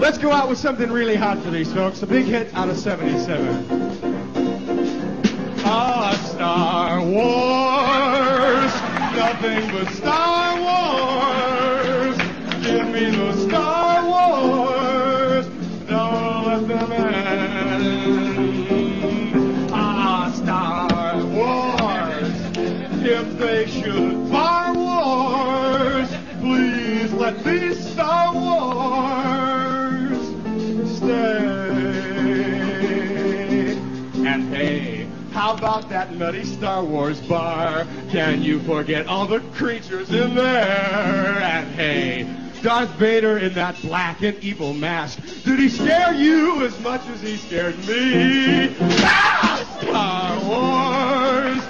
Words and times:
Let's 0.00 0.16
go 0.16 0.32
out 0.32 0.48
with 0.48 0.56
something 0.56 0.90
really 0.90 1.14
hot 1.14 1.42
for 1.42 1.50
these 1.50 1.70
folks. 1.74 2.02
A 2.02 2.06
big 2.06 2.24
hit 2.24 2.54
out 2.54 2.70
of 2.70 2.78
77. 2.78 3.66
Ah, 5.62 6.16
Star 6.32 7.04
Wars. 7.04 8.72
Nothing 9.14 9.70
but 9.70 9.92
Star 9.92 10.52
Wars. 10.52 10.59
About 35.60 35.90
that 35.90 36.10
nutty 36.14 36.42
Star 36.42 36.82
Wars 36.82 37.20
bar? 37.20 37.86
Can 38.08 38.42
you 38.42 38.60
forget 38.60 39.06
all 39.06 39.26
the 39.26 39.40
creatures 39.52 40.08
in 40.08 40.34
there? 40.34 40.46
And 40.46 41.74
hey, 41.74 42.34
Darth 42.62 42.88
Vader 42.92 43.36
in 43.36 43.52
that 43.52 43.78
black 43.82 44.22
and 44.22 44.42
evil 44.42 44.72
mask. 44.72 45.18
Did 45.44 45.58
he 45.58 45.68
scare 45.68 46.14
you 46.14 46.64
as 46.64 46.80
much 46.80 47.06
as 47.08 47.20
he 47.20 47.36
scared 47.36 47.76
me? 47.86 48.74
Ah, 48.80 49.60
Star 49.82 50.40
Wars! 50.48 51.60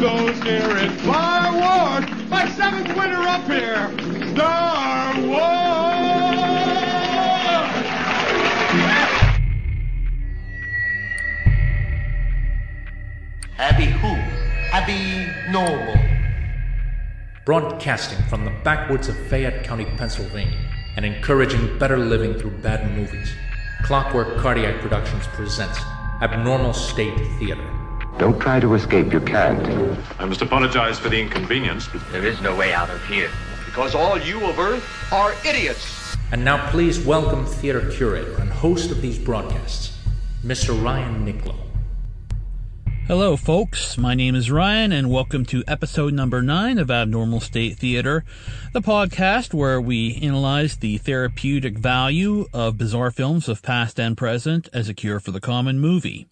Those 0.00 0.42
here 0.42 0.76
in 0.76 0.98
Star 0.98 1.52
Wars! 1.52 2.28
My 2.28 2.50
seventh 2.50 2.88
winner 2.96 3.22
up 3.22 3.44
here! 3.46 3.94
Star 4.34 5.20
Wars! 5.20 5.73
Abby 13.84 13.92
who? 13.98 14.14
Abby 14.72 15.52
normal. 15.52 15.94
Broadcasting 17.44 18.18
from 18.28 18.46
the 18.46 18.50
backwoods 18.62 19.08
of 19.08 19.16
Fayette 19.28 19.62
County, 19.62 19.84
Pennsylvania, 19.84 20.58
and 20.96 21.04
encouraging 21.04 21.78
better 21.78 21.98
living 21.98 22.32
through 22.32 22.52
bad 22.62 22.90
movies, 22.96 23.30
Clockwork 23.82 24.38
Cardiac 24.38 24.80
Productions 24.80 25.26
presents 25.26 25.78
Abnormal 26.22 26.72
State 26.72 27.14
Theater. 27.38 27.68
Don't 28.16 28.40
try 28.40 28.58
to 28.58 28.72
escape, 28.72 29.12
you 29.12 29.20
can't. 29.20 29.66
I 30.18 30.24
must 30.24 30.40
apologize 30.40 30.98
for 30.98 31.10
the 31.10 31.20
inconvenience. 31.20 31.86
There 32.10 32.24
is 32.24 32.40
no 32.40 32.56
way 32.56 32.72
out 32.72 32.88
of 32.88 33.04
here. 33.04 33.30
Because 33.66 33.94
all 33.94 34.18
you 34.18 34.46
of 34.46 34.58
Earth 34.58 35.12
are 35.12 35.34
idiots. 35.46 36.16
And 36.32 36.42
now 36.42 36.70
please 36.70 37.04
welcome 37.04 37.44
theater 37.44 37.90
curator 37.90 38.34
and 38.40 38.50
host 38.50 38.90
of 38.90 39.02
these 39.02 39.18
broadcasts, 39.18 39.98
Mr. 40.42 40.82
Ryan 40.82 41.26
Nicklow. 41.26 41.63
Hello, 43.06 43.36
folks. 43.36 43.98
My 43.98 44.14
name 44.14 44.34
is 44.34 44.50
Ryan, 44.50 44.90
and 44.90 45.10
welcome 45.10 45.44
to 45.46 45.62
episode 45.68 46.14
number 46.14 46.40
nine 46.40 46.78
of 46.78 46.90
Abnormal 46.90 47.40
State 47.40 47.76
Theater, 47.76 48.24
the 48.72 48.80
podcast 48.80 49.52
where 49.52 49.78
we 49.78 50.18
analyze 50.22 50.78
the 50.78 50.96
therapeutic 50.96 51.76
value 51.76 52.46
of 52.54 52.78
bizarre 52.78 53.10
films 53.10 53.46
of 53.46 53.60
past 53.60 54.00
and 54.00 54.16
present 54.16 54.70
as 54.72 54.88
a 54.88 54.94
cure 54.94 55.20
for 55.20 55.32
the 55.32 55.40
common 55.40 55.80
movie. 55.80 56.26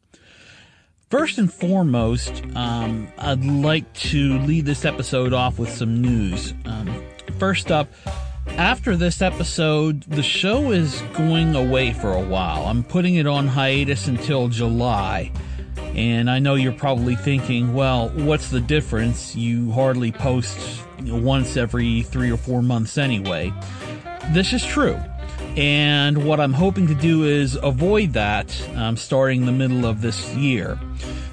First 1.11 1.37
and 1.37 1.53
foremost, 1.53 2.42
um, 2.56 3.07
I'd 3.19 3.45
like 3.45 3.92
to 3.92 4.39
lead 4.39 4.64
this 4.64 4.86
episode 4.86 5.34
off 5.34 5.59
with 5.59 5.69
some 5.70 6.01
news. 6.01 6.55
Um, 6.64 7.05
first 7.39 7.70
up, 7.70 7.92
after 8.47 8.97
this 8.97 9.20
episode, 9.20 10.05
the 10.05 10.23
show 10.23 10.70
is 10.70 11.03
going 11.12 11.55
away 11.55 11.92
for 11.92 12.14
a 12.14 12.23
while. 12.23 12.64
I'm 12.64 12.83
putting 12.83 13.17
it 13.17 13.27
on 13.27 13.47
hiatus 13.47 14.09
until 14.09 14.48
July. 14.48 15.31
And 15.95 16.31
I 16.31 16.39
know 16.39 16.55
you're 16.55 16.73
probably 16.73 17.17
thinking, 17.17 17.75
well, 17.75 18.09
what's 18.11 18.48
the 18.48 18.61
difference? 18.61 19.36
You 19.36 19.70
hardly 19.73 20.11
post 20.11 20.83
once 21.03 21.57
every 21.57 22.03
three 22.03 22.30
or 22.30 22.36
four 22.36 22.63
months 22.63 22.97
anyway. 22.97 23.53
This 24.33 24.53
is 24.53 24.64
true. 24.64 24.98
And 25.57 26.25
what 26.25 26.41
I'm 26.41 26.55
hoping 26.55 26.86
to 26.86 26.95
do 26.95 27.25
is 27.25 27.58
avoid 27.63 28.14
that 28.14 28.57
um, 28.75 28.97
starting 28.97 29.45
the 29.45 29.53
middle 29.53 29.85
of 29.85 30.01
this 30.01 30.35
year. 30.35 30.79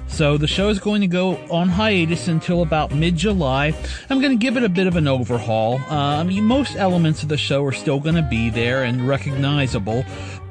So 0.08 0.36
the 0.36 0.46
show 0.46 0.68
is 0.68 0.78
going 0.78 1.00
to 1.00 1.06
go 1.06 1.36
on 1.50 1.68
hiatus 1.68 2.28
until 2.28 2.60
about 2.60 2.92
mid-July. 2.92 3.72
I'm 4.10 4.20
going 4.20 4.38
to 4.38 4.42
give 4.42 4.58
it 4.58 4.64
a 4.64 4.68
bit 4.68 4.86
of 4.86 4.96
an 4.96 5.08
overhaul. 5.08 5.78
Mean, 6.24 6.44
most 6.44 6.76
elements 6.76 7.22
of 7.22 7.30
the 7.30 7.38
show 7.38 7.64
are 7.64 7.72
still 7.72 7.98
going 7.98 8.16
to 8.16 8.22
be 8.22 8.50
there 8.50 8.84
and 8.84 9.08
recognizable, 9.08 10.04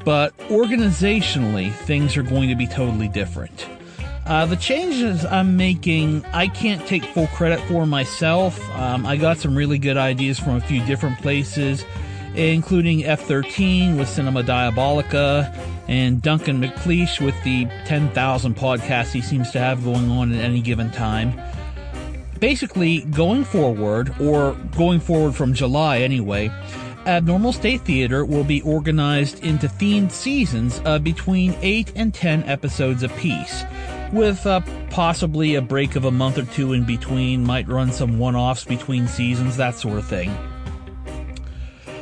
but 0.03 0.35
organizationally, 0.47 1.71
things 1.71 2.17
are 2.17 2.23
going 2.23 2.49
to 2.49 2.55
be 2.55 2.65
totally 2.65 3.09
different. 3.09 3.67
Uh, 4.29 4.45
the 4.45 4.55
changes 4.55 5.25
I'm 5.25 5.57
making, 5.57 6.23
I 6.25 6.49
can't 6.49 6.85
take 6.85 7.03
full 7.03 7.25
credit 7.27 7.59
for 7.61 7.87
myself. 7.87 8.59
Um, 8.75 9.03
I 9.07 9.17
got 9.17 9.39
some 9.39 9.55
really 9.55 9.79
good 9.79 9.97
ideas 9.97 10.37
from 10.37 10.57
a 10.57 10.61
few 10.61 10.85
different 10.85 11.17
places, 11.17 11.83
including 12.35 12.99
F13 12.99 13.97
with 13.97 14.07
Cinema 14.07 14.43
Diabolica 14.43 15.51
and 15.87 16.21
Duncan 16.21 16.61
McLeish 16.61 17.19
with 17.19 17.33
the 17.43 17.65
10,000 17.85 18.55
podcasts 18.55 19.11
he 19.13 19.21
seems 19.21 19.49
to 19.49 19.59
have 19.59 19.83
going 19.83 20.11
on 20.11 20.31
at 20.31 20.45
any 20.45 20.61
given 20.61 20.91
time. 20.91 21.33
Basically, 22.39 23.01
going 23.05 23.43
forward, 23.43 24.13
or 24.21 24.53
going 24.77 24.99
forward 24.99 25.33
from 25.33 25.55
July 25.55 26.01
anyway, 26.01 26.51
Abnormal 27.09 27.53
State 27.53 27.81
Theater 27.81 28.23
will 28.23 28.43
be 28.43 28.61
organized 28.61 29.43
into 29.43 29.67
themed 29.67 30.11
seasons 30.11 30.79
of 30.85 31.03
between 31.03 31.55
8 31.61 31.91
and 31.95 32.13
10 32.13 32.43
episodes 32.43 33.01
apiece 33.01 33.63
with 34.13 34.45
uh, 34.45 34.61
possibly 34.91 35.55
a 35.55 35.61
break 35.61 35.95
of 35.95 36.05
a 36.05 36.11
month 36.11 36.37
or 36.37 36.45
two 36.45 36.73
in 36.73 36.83
between, 36.83 37.43
might 37.43 37.67
run 37.67 37.91
some 37.91 38.19
one 38.19 38.35
offs 38.35 38.63
between 38.63 39.07
seasons, 39.07 39.57
that 39.57 39.75
sort 39.75 39.97
of 39.97 40.07
thing. 40.07 40.35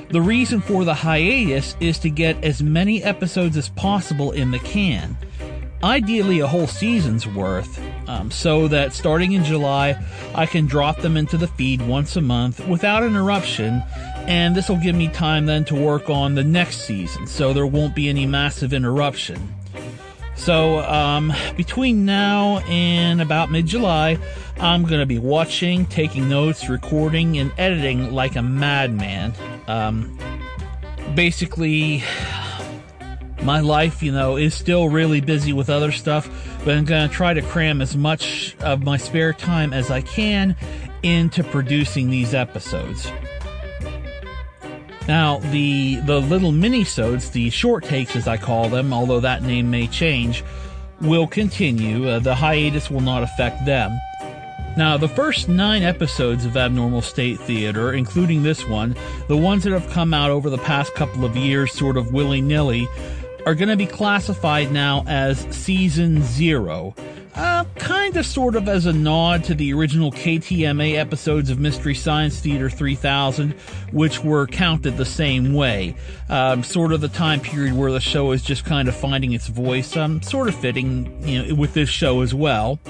The 0.09 0.22
reason 0.22 0.59
for 0.59 0.84
the 0.84 0.94
hiatus 0.94 1.78
is 1.79 2.00
to 2.00 2.09
get 2.09 2.44
as 2.44 2.62
many 2.62 3.01
episodes 3.01 3.56
as 3.56 3.69
possible 3.69 4.31
in 4.31 4.51
the 4.51 4.59
can. 4.59 5.18
Ideally, 5.84 6.39
a 6.39 6.47
whole 6.47 6.68
season's 6.68 7.25
worth, 7.25 7.79
um, 8.07 8.31
so 8.31 8.68
that 8.69 8.94
starting 8.94 9.34
in 9.34 9.44
July, 9.44 10.01
I 10.34 10.45
can 10.45 10.66
drop 10.66 11.01
them 11.01 11.18
into 11.18 11.38
the 11.38 11.47
feed 11.47 11.81
once 11.81 12.16
a 12.16 12.22
month 12.22 12.66
without 12.68 13.03
interruption, 13.03 13.84
and 14.28 14.56
this 14.56 14.69
will 14.69 14.81
give 14.81 14.95
me 14.95 15.09
time 15.09 15.45
then 15.45 15.66
to 15.66 15.75
work 15.75 16.09
on 16.09 16.35
the 16.35 16.44
next 16.44 16.85
season, 16.85 17.28
so 17.28 17.53
there 17.53 17.68
won't 17.68 17.95
be 17.95 18.09
any 18.09 18.25
massive 18.25 18.73
interruption. 18.73 19.56
So, 20.35 20.79
um, 20.79 21.34
between 21.57 22.06
now 22.06 22.59
and 22.68 23.22
about 23.22 23.51
mid 23.51 23.66
July, 23.66 24.19
I'm 24.59 24.84
going 24.84 25.00
to 25.00 25.06
be 25.06 25.19
watching, 25.19 25.85
taking 25.88 26.29
notes, 26.29 26.69
recording, 26.69 27.38
and 27.38 27.51
editing 27.57 28.13
like 28.13 28.35
a 28.35 28.41
madman. 28.41 29.34
Um, 29.68 30.18
basically, 31.16 32.03
my 33.41 33.59
life, 33.62 34.03
you 34.03 34.12
know, 34.12 34.38
is 34.38 34.53
still 34.53 34.89
really 34.89 35.22
busy 35.22 35.53
with 35.53 35.69
other 35.69 35.91
stuff, 35.91 36.29
but 36.67 36.75
I'm 36.75 36.83
going 36.83 37.07
to 37.07 37.16
try 37.16 37.33
to 37.33 37.41
cram 37.41 37.81
as 37.81 37.95
much 37.95 38.53
of 38.59 38.83
my 38.83 38.97
spare 38.97 39.31
time 39.31 39.72
as 39.72 39.89
I 39.89 40.01
can 40.01 40.53
into 41.01 41.41
producing 41.41 42.09
these 42.09 42.33
episodes. 42.33 43.09
Now, 45.07 45.38
the 45.38 46.01
the 46.01 46.19
little 46.19 46.51
minisodes, 46.51 47.31
the 47.31 47.50
short 47.51 47.85
takes 47.85 48.17
as 48.17 48.27
I 48.27 48.35
call 48.35 48.67
them, 48.67 48.91
although 48.91 49.22
that 49.22 49.44
name 49.44 49.72
may 49.72 49.88
change, 49.88 50.44
will 51.00 51.25
continue. 51.25 52.09
Uh, 52.09 52.19
the 52.19 52.35
hiatus 52.35 52.91
will 52.91 53.00
not 53.00 53.23
affect 53.23 53.66
them. 53.66 53.97
Now, 54.75 54.97
the 54.97 55.07
first 55.07 55.47
nine 55.47 55.83
episodes 55.83 56.44
of 56.44 56.57
Abnormal 56.57 57.01
State 57.01 57.39
Theater, 57.39 57.94
including 57.94 58.44
this 58.44 58.67
one, 58.67 58.94
the 59.29 59.38
ones 59.38 59.63
that 59.63 59.72
have 59.72 59.89
come 59.91 60.13
out 60.13 60.31
over 60.31 60.50
the 60.50 60.57
past 60.57 60.94
couple 60.95 61.23
of 61.23 61.38
years, 61.38 61.72
sort 61.72 61.95
of 61.95 62.11
willy 62.11 62.41
nilly, 62.41 62.89
are 63.47 63.55
going 63.55 63.69
to 63.69 63.77
be 63.77 63.85
classified 63.85 64.73
now 64.73 65.05
as 65.07 65.39
Season 65.55 66.21
Zero. 66.21 66.94
Uh, 67.33 67.63
kind 67.75 68.17
of 68.17 68.25
sort 68.25 68.57
of 68.57 68.67
as 68.67 68.85
a 68.85 68.91
nod 68.91 69.45
to 69.45 69.55
the 69.55 69.71
original 69.71 70.11
KTMA 70.11 70.95
episodes 70.95 71.49
of 71.49 71.57
Mystery 71.57 71.95
Science 71.95 72.41
Theater 72.41 72.69
3000, 72.69 73.51
which 73.94 74.21
were 74.21 74.47
counted 74.47 74.97
the 74.97 75.05
same 75.05 75.53
way. 75.53 75.95
Um, 76.27 76.61
sort 76.61 76.91
of 76.91 76.99
the 76.99 77.07
time 77.07 77.39
period 77.39 77.73
where 77.73 77.89
the 77.89 78.01
show 78.01 78.33
is 78.33 78.44
just 78.44 78.65
kind 78.65 78.89
of 78.89 78.97
finding 78.97 79.31
its 79.31 79.47
voice, 79.47 79.95
um, 79.95 80.21
sort 80.21 80.49
of 80.49 80.55
fitting, 80.55 81.17
you 81.25 81.44
know, 81.44 81.55
with 81.55 81.73
this 81.73 81.88
show 81.88 82.19
as 82.19 82.33
well. 82.33 82.81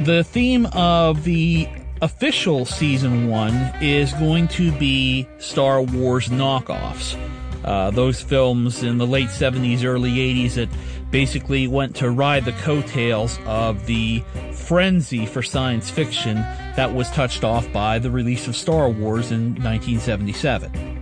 The 0.00 0.24
theme 0.24 0.66
of 0.72 1.22
the 1.22 1.68
official 2.02 2.64
season 2.64 3.28
one 3.28 3.54
is 3.80 4.12
going 4.14 4.48
to 4.48 4.72
be 4.72 5.28
Star 5.38 5.82
Wars 5.82 6.30
knockoffs. 6.30 7.16
Uh, 7.64 7.90
those 7.90 8.20
films 8.20 8.82
in 8.82 8.98
the 8.98 9.06
late 9.06 9.28
70s, 9.28 9.84
early 9.84 10.12
80s 10.12 10.54
that 10.54 10.68
basically 11.10 11.66
went 11.66 11.96
to 11.96 12.10
ride 12.10 12.44
the 12.44 12.52
coattails 12.52 13.38
of 13.46 13.86
the 13.86 14.22
frenzy 14.52 15.26
for 15.26 15.42
science 15.42 15.90
fiction 15.90 16.36
that 16.76 16.94
was 16.94 17.10
touched 17.10 17.44
off 17.44 17.70
by 17.72 17.98
the 17.98 18.10
release 18.10 18.46
of 18.46 18.54
Star 18.54 18.88
Wars 18.88 19.32
in 19.32 19.54
1977. 19.62 20.98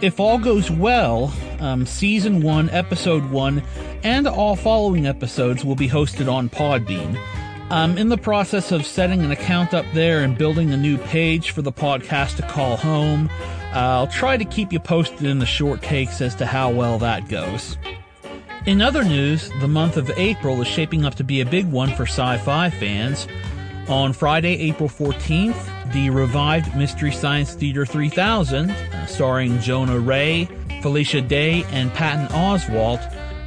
If 0.00 0.18
all 0.18 0.38
goes 0.38 0.70
well, 0.70 1.32
um, 1.60 1.84
season 1.84 2.40
one, 2.40 2.70
episode 2.70 3.30
one, 3.30 3.62
and 4.02 4.26
all 4.26 4.56
following 4.56 5.06
episodes 5.06 5.64
will 5.64 5.76
be 5.76 5.88
hosted 5.88 6.32
on 6.32 6.48
Podbean. 6.48 7.20
I'm 7.70 7.98
in 7.98 8.08
the 8.08 8.18
process 8.18 8.72
of 8.72 8.84
setting 8.84 9.22
an 9.22 9.30
account 9.30 9.74
up 9.74 9.84
there 9.92 10.22
and 10.24 10.36
building 10.36 10.72
a 10.72 10.76
new 10.76 10.98
page 10.98 11.50
for 11.50 11.62
the 11.62 11.70
podcast 11.70 12.36
to 12.36 12.42
call 12.42 12.76
home. 12.76 13.30
I'll 13.72 14.08
try 14.08 14.36
to 14.36 14.44
keep 14.44 14.72
you 14.72 14.80
posted 14.80 15.24
in 15.24 15.38
the 15.38 15.46
short 15.46 15.82
takes 15.82 16.20
as 16.20 16.34
to 16.36 16.46
how 16.46 16.70
well 16.70 16.98
that 16.98 17.28
goes. 17.28 17.76
In 18.66 18.82
other 18.82 19.04
news, 19.04 19.50
the 19.60 19.68
month 19.68 19.96
of 19.96 20.10
April 20.16 20.60
is 20.60 20.68
shaping 20.68 21.04
up 21.04 21.14
to 21.16 21.24
be 21.24 21.40
a 21.40 21.46
big 21.46 21.66
one 21.70 21.94
for 21.94 22.02
sci 22.02 22.38
fi 22.38 22.68
fans. 22.68 23.26
On 23.88 24.12
Friday, 24.12 24.60
April 24.68 24.88
14th, 24.88 25.92
the 25.92 26.10
revived 26.10 26.76
Mystery 26.76 27.10
Science 27.10 27.54
Theater 27.54 27.86
3000, 27.86 28.70
uh, 28.70 29.06
starring 29.06 29.58
Jonah 29.60 29.98
Ray, 29.98 30.48
Felicia 30.82 31.20
Day, 31.20 31.64
and 31.70 31.92
Patton 31.92 32.26
Oswalt, 32.28 33.00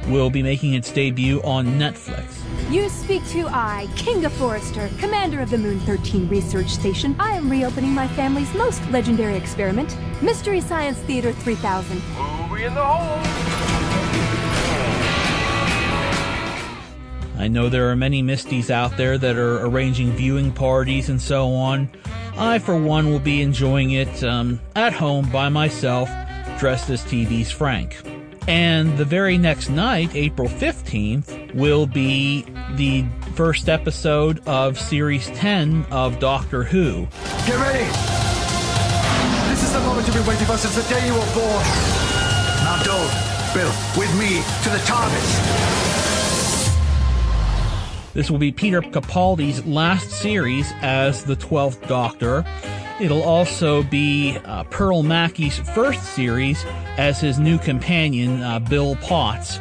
will 0.08 0.30
be 0.30 0.42
making 0.42 0.74
its 0.74 0.90
debut 0.90 1.40
on 1.42 1.66
Netflix. 1.78 2.24
You 2.70 2.88
speak 2.88 3.26
to 3.28 3.46
I, 3.48 3.86
Kinga 3.94 4.30
Forrester, 4.30 4.88
commander 4.98 5.40
of 5.40 5.50
the 5.50 5.58
Moon 5.58 5.80
13 5.80 6.28
Research 6.28 6.68
Station. 6.68 7.14
I 7.18 7.32
am 7.32 7.50
reopening 7.50 7.92
my 7.92 8.08
family's 8.08 8.52
most 8.54 8.82
legendary 8.90 9.36
experiment, 9.36 9.96
Mystery 10.22 10.60
Science 10.60 10.98
Theater 11.00 11.32
3000. 11.32 12.02
Movie 12.48 12.64
in 12.64 12.74
the 12.74 12.84
hole. 12.84 13.54
I 17.36 17.48
know 17.48 17.68
there 17.68 17.90
are 17.90 17.96
many 17.96 18.22
MSTies 18.22 18.70
out 18.70 18.96
there 18.96 19.18
that 19.18 19.36
are 19.36 19.66
arranging 19.66 20.12
viewing 20.12 20.52
parties 20.52 21.10
and 21.10 21.20
so 21.20 21.52
on. 21.52 21.90
I, 22.36 22.58
for 22.58 22.76
one, 22.76 23.10
will 23.10 23.20
be 23.20 23.42
enjoying 23.42 23.90
it 23.92 24.24
um, 24.24 24.60
at 24.74 24.92
home 24.92 25.28
by 25.30 25.48
myself, 25.48 26.08
dressed 26.58 26.90
as 26.90 27.02
TV's 27.02 27.50
Frank. 27.50 28.13
And 28.46 28.98
the 28.98 29.06
very 29.06 29.38
next 29.38 29.70
night, 29.70 30.14
April 30.14 30.48
15th, 30.48 31.54
will 31.54 31.86
be 31.86 32.44
the 32.74 33.06
first 33.34 33.70
episode 33.70 34.46
of 34.46 34.78
Series 34.78 35.28
10 35.28 35.86
of 35.90 36.18
Doctor 36.18 36.62
Who. 36.62 37.06
Get 37.46 37.58
ready! 37.58 37.84
This 39.48 39.62
is 39.64 39.72
the 39.72 39.80
moment 39.80 40.06
you've 40.06 40.16
been 40.16 40.26
waiting 40.26 40.46
for 40.46 40.58
since 40.58 40.74
the 40.74 40.82
day 40.94 41.06
you 41.06 41.14
were 41.14 41.20
born. 41.32 41.64
Nardole, 42.64 43.08
Bill, 43.54 43.72
with 43.96 44.12
me 44.18 44.42
to 44.62 44.70
the 44.70 44.78
TARDIS. 44.84 45.64
This 48.12 48.30
will 48.30 48.38
be 48.38 48.52
Peter 48.52 48.80
Capaldi's 48.80 49.64
last 49.66 50.10
series 50.10 50.70
as 50.82 51.24
the 51.24 51.34
12th 51.34 51.88
Doctor. 51.88 52.44
It'll 53.00 53.22
also 53.22 53.82
be 53.82 54.38
uh, 54.44 54.64
Pearl 54.64 55.02
Mackie's 55.02 55.58
first 55.58 56.02
series 56.14 56.64
as 56.96 57.20
his 57.20 57.38
new 57.38 57.58
companion, 57.58 58.40
uh, 58.40 58.60
Bill 58.60 58.94
Potts. 58.96 59.58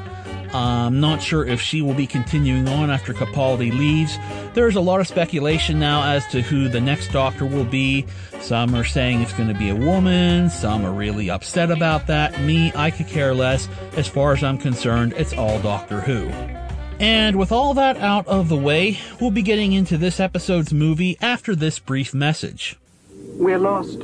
I'm 0.54 1.00
not 1.00 1.20
sure 1.20 1.44
if 1.44 1.60
she 1.60 1.82
will 1.82 1.96
be 1.96 2.06
continuing 2.06 2.68
on 2.68 2.92
after 2.92 3.12
Capaldi 3.12 3.76
leaves. 3.76 4.20
There's 4.54 4.76
a 4.76 4.82
lot 4.82 5.00
of 5.00 5.08
speculation 5.08 5.80
now 5.80 6.12
as 6.12 6.28
to 6.28 6.44
who 6.44 6.70
the 6.70 6.80
next 6.80 7.12
Doctor 7.12 7.48
will 7.48 7.66
be. 7.66 8.06
Some 8.40 8.76
are 8.76 8.84
saying 8.84 9.22
it's 9.22 9.34
going 9.34 9.50
to 9.50 9.58
be 9.58 9.70
a 9.70 9.76
woman. 9.76 10.52
Some 10.52 10.86
are 10.86 10.92
really 10.92 11.32
upset 11.32 11.72
about 11.72 12.06
that. 12.06 12.40
Me, 12.42 12.72
I 12.76 12.92
could 12.92 13.08
care 13.08 13.34
less. 13.34 13.68
As 13.98 14.08
far 14.08 14.34
as 14.34 14.44
I'm 14.44 14.60
concerned, 14.60 15.14
it's 15.18 15.34
all 15.34 15.60
Doctor 15.60 16.02
Who. 16.02 16.28
And 17.00 17.38
with 17.38 17.52
all 17.52 17.74
that 17.74 17.98
out 17.98 18.28
of 18.28 18.48
the 18.48 18.56
way, 18.56 19.00
we'll 19.20 19.32
be 19.32 19.42
getting 19.42 19.74
into 19.74 19.98
this 19.98 20.20
episode's 20.20 20.72
movie 20.72 21.18
after 21.20 21.56
this 21.56 21.80
brief 21.80 22.14
message. 22.14 22.78
We're 23.36 23.60
lost. 23.60 24.04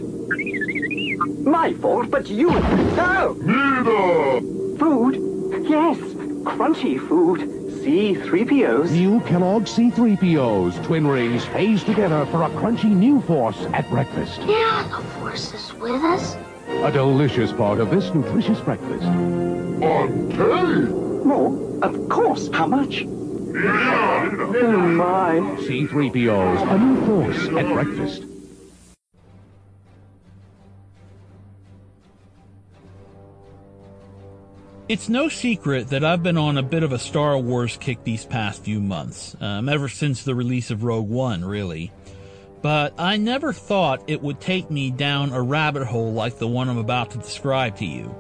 My 1.46 1.74
fault, 1.74 2.10
but 2.10 2.28
you. 2.30 2.50
No! 2.50 3.38
Neither! 3.42 4.42
Food? 4.78 5.16
Yes, 5.68 5.98
crunchy 6.44 7.00
food. 7.08 7.42
C3POs. 7.80 8.92
New 8.92 9.22
Kellogg 9.22 9.64
C3POs. 9.64 10.84
Twin 10.84 11.08
rings 11.08 11.46
phased 11.46 11.86
together 11.86 12.26
for 12.28 12.44
a 12.44 12.50
crunchy 12.50 12.92
new 12.92 13.22
force 13.22 13.66
at 13.74 13.90
breakfast. 13.90 14.42
Yeah, 14.42 14.88
the 14.92 15.02
force 15.20 15.54
is 15.54 15.74
with 15.76 16.04
us. 16.04 16.36
A 16.68 16.92
delicious 16.92 17.52
part 17.52 17.80
of 17.80 17.90
this 17.90 18.14
nutritious 18.14 18.60
breakfast. 18.60 19.06
Okay! 19.06 20.92
More? 21.24 21.80
Of 21.82 22.10
course. 22.10 22.50
How 22.52 22.68
much? 22.68 23.04
Oh, 23.06 24.78
my. 24.96 25.40
C3POs, 25.66 26.72
a 26.72 26.78
new 26.78 27.06
force 27.06 27.48
at 27.48 27.74
breakfast. 27.74 28.29
It's 34.90 35.08
no 35.08 35.30
secret 35.30 35.90
that 35.90 36.04
I've 36.04 36.24
been 36.24 36.36
on 36.36 36.58
a 36.58 36.64
bit 36.64 36.82
of 36.82 36.94
a 36.94 36.98
Star 36.98 37.38
Wars 37.38 37.78
kick 37.78 38.04
these 38.04 38.26
past 38.26 38.64
few 38.64 38.80
months, 38.80 39.38
um, 39.40 39.70
ever 39.70 39.88
since 39.88 40.24
the 40.24 40.34
release 40.34 40.72
of 40.72 40.84
Rogue 40.84 41.08
One, 41.08 41.46
really. 41.46 41.92
But 42.64 42.96
I 42.98 43.18
never 43.18 43.54
thought 43.54 44.02
it 44.08 44.24
would 44.24 44.42
take 44.42 44.72
me 44.72 44.90
down 44.90 45.32
a 45.32 45.44
rabbit 45.44 45.86
hole 45.86 46.12
like 46.12 46.40
the 46.40 46.48
one 46.48 46.70
I'm 46.70 46.80
about 46.80 47.12
to 47.12 47.20
describe 47.20 47.78
to 47.78 47.86
you. 47.86 48.16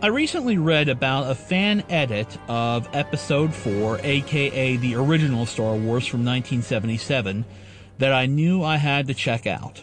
I 0.00 0.06
recently 0.06 0.58
read 0.58 0.88
about 0.88 1.28
a 1.28 1.34
fan 1.34 1.82
edit 1.90 2.38
of 2.46 2.88
Episode 2.92 3.52
4, 3.52 3.98
aka 4.04 4.76
the 4.76 4.94
original 4.94 5.44
Star 5.44 5.74
Wars 5.74 6.06
from 6.06 6.24
1977, 6.24 7.44
that 7.98 8.12
I 8.12 8.26
knew 8.26 8.62
I 8.62 8.76
had 8.76 9.08
to 9.08 9.14
check 9.14 9.48
out. 9.48 9.82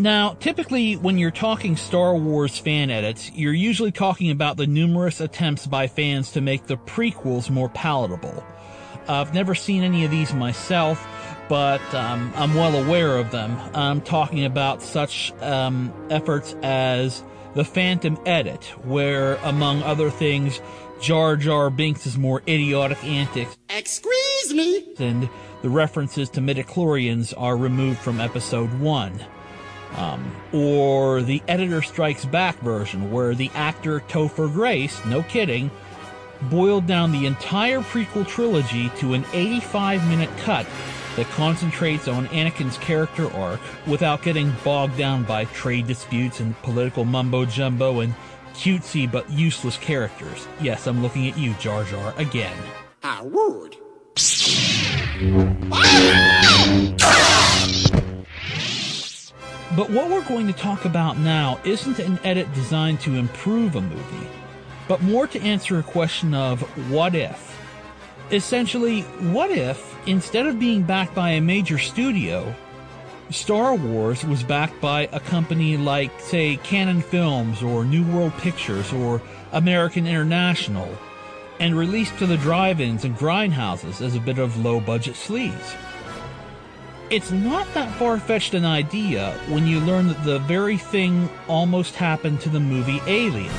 Now, 0.00 0.34
typically, 0.34 0.94
when 0.94 1.18
you're 1.18 1.32
talking 1.32 1.76
Star 1.76 2.14
Wars 2.14 2.56
fan 2.56 2.88
edits, 2.88 3.32
you're 3.34 3.52
usually 3.52 3.90
talking 3.90 4.30
about 4.30 4.56
the 4.56 4.66
numerous 4.66 5.20
attempts 5.20 5.66
by 5.66 5.88
fans 5.88 6.30
to 6.32 6.40
make 6.40 6.66
the 6.68 6.76
prequels 6.76 7.50
more 7.50 7.68
palatable. 7.68 8.46
I've 9.08 9.34
never 9.34 9.56
seen 9.56 9.82
any 9.82 10.04
of 10.04 10.12
these 10.12 10.32
myself, 10.32 11.04
but 11.48 11.82
um, 11.94 12.32
I'm 12.36 12.54
well 12.54 12.76
aware 12.76 13.16
of 13.16 13.32
them. 13.32 13.58
I'm 13.74 14.00
talking 14.00 14.44
about 14.44 14.82
such 14.82 15.32
um, 15.40 15.92
efforts 16.10 16.54
as 16.62 17.24
the 17.54 17.64
Phantom 17.64 18.18
Edit, 18.24 18.62
where, 18.84 19.34
among 19.36 19.82
other 19.82 20.10
things, 20.10 20.60
Jar 21.00 21.36
Jar 21.36 21.70
Binks' 21.70 22.16
more 22.16 22.40
idiotic 22.46 23.02
antics. 23.02 23.56
Excuse 23.68 24.54
me! 24.54 24.94
And 25.00 25.28
the 25.62 25.70
references 25.70 26.30
to 26.30 26.40
midichlorians 26.40 27.34
are 27.36 27.56
removed 27.56 27.98
from 27.98 28.20
episode 28.20 28.72
1. 28.78 29.20
Um, 29.96 30.30
or 30.52 31.22
the 31.22 31.42
Editor 31.48 31.82
Strikes 31.82 32.24
Back 32.24 32.58
version, 32.60 33.10
where 33.10 33.34
the 33.34 33.50
actor 33.54 34.00
Topher 34.00 34.52
Grace, 34.52 35.04
no 35.06 35.22
kidding, 35.22 35.70
boiled 36.42 36.86
down 36.86 37.10
the 37.10 37.26
entire 37.26 37.80
prequel 37.80 38.26
trilogy 38.26 38.90
to 38.98 39.14
an 39.14 39.24
85 39.32 40.06
minute 40.08 40.30
cut 40.38 40.66
that 41.16 41.26
concentrates 41.30 42.06
on 42.06 42.28
Anakin's 42.28 42.78
character 42.78 43.32
arc 43.34 43.60
without 43.86 44.22
getting 44.22 44.54
bogged 44.62 44.96
down 44.96 45.24
by 45.24 45.46
trade 45.46 45.86
disputes 45.88 46.38
and 46.38 46.56
political 46.62 47.04
mumbo 47.04 47.44
jumbo 47.44 48.00
and 48.00 48.14
cutesy 48.54 49.10
but 49.10 49.28
useless 49.30 49.76
characters. 49.78 50.46
Yes, 50.60 50.86
I'm 50.86 51.02
looking 51.02 51.28
at 51.28 51.36
you, 51.36 51.54
Jar 51.54 51.82
Jar, 51.84 52.14
again. 52.18 52.56
How 53.02 53.26
rude. 53.26 53.76
But 59.78 59.90
what 59.90 60.10
we're 60.10 60.24
going 60.24 60.48
to 60.48 60.52
talk 60.52 60.86
about 60.86 61.18
now 61.18 61.60
isn't 61.62 62.00
an 62.00 62.18
edit 62.24 62.52
designed 62.52 63.00
to 63.02 63.14
improve 63.14 63.76
a 63.76 63.80
movie, 63.80 64.28
but 64.88 65.02
more 65.02 65.28
to 65.28 65.40
answer 65.40 65.78
a 65.78 65.84
question 65.84 66.34
of 66.34 66.62
what 66.90 67.14
if. 67.14 67.56
Essentially, 68.32 69.02
what 69.30 69.52
if, 69.52 69.96
instead 70.08 70.48
of 70.48 70.58
being 70.58 70.82
backed 70.82 71.14
by 71.14 71.30
a 71.30 71.40
major 71.40 71.78
studio, 71.78 72.52
Star 73.30 73.76
Wars 73.76 74.24
was 74.24 74.42
backed 74.42 74.80
by 74.80 75.08
a 75.12 75.20
company 75.20 75.76
like, 75.76 76.10
say, 76.20 76.56
Cannon 76.56 77.00
Films 77.00 77.62
or 77.62 77.84
New 77.84 78.04
World 78.12 78.32
Pictures 78.38 78.92
or 78.92 79.22
American 79.52 80.08
International, 80.08 80.92
and 81.60 81.78
released 81.78 82.18
to 82.18 82.26
the 82.26 82.36
drive 82.38 82.80
ins 82.80 83.04
and 83.04 83.16
grindhouses 83.16 84.04
as 84.04 84.16
a 84.16 84.20
bit 84.20 84.38
of 84.38 84.58
low 84.64 84.80
budget 84.80 85.14
sleaze? 85.14 85.76
It's 87.10 87.30
not 87.30 87.72
that 87.72 87.90
far 87.94 88.18
fetched 88.18 88.52
an 88.52 88.66
idea 88.66 89.32
when 89.48 89.66
you 89.66 89.80
learn 89.80 90.08
that 90.08 90.24
the 90.24 90.40
very 90.40 90.76
thing 90.76 91.30
almost 91.48 91.94
happened 91.94 92.42
to 92.42 92.50
the 92.50 92.60
movie 92.60 93.00
Alien. 93.06 93.54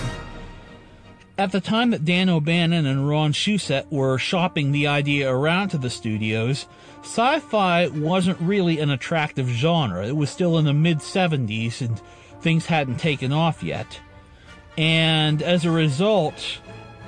At 1.36 1.52
the 1.52 1.60
time 1.60 1.90
that 1.90 2.06
Dan 2.06 2.30
O'Bannon 2.30 2.86
and 2.86 3.10
Ron 3.10 3.34
Shusett 3.34 3.92
were 3.92 4.20
shopping 4.20 4.72
the 4.72 4.86
idea 4.86 5.34
around 5.34 5.70
to 5.70 5.80
the 5.80 5.90
studios, 5.90 6.68
sci-fi 7.02 7.88
wasn't 7.88 8.40
really 8.40 8.80
an 8.80 8.92
attractive 8.92 9.48
genre. 9.48 10.06
It 10.06 10.16
was 10.16 10.30
still 10.30 10.60
in 10.60 10.66
the 10.66 10.74
mid 10.74 11.00
70s 11.00 11.82
and 11.82 12.00
things 12.42 12.68
hadn't 12.68 12.98
taken 12.98 13.32
off 13.32 13.64
yet. 13.64 14.00
And 14.78 15.42
as 15.42 15.66
a 15.66 15.72
result, 15.72 16.60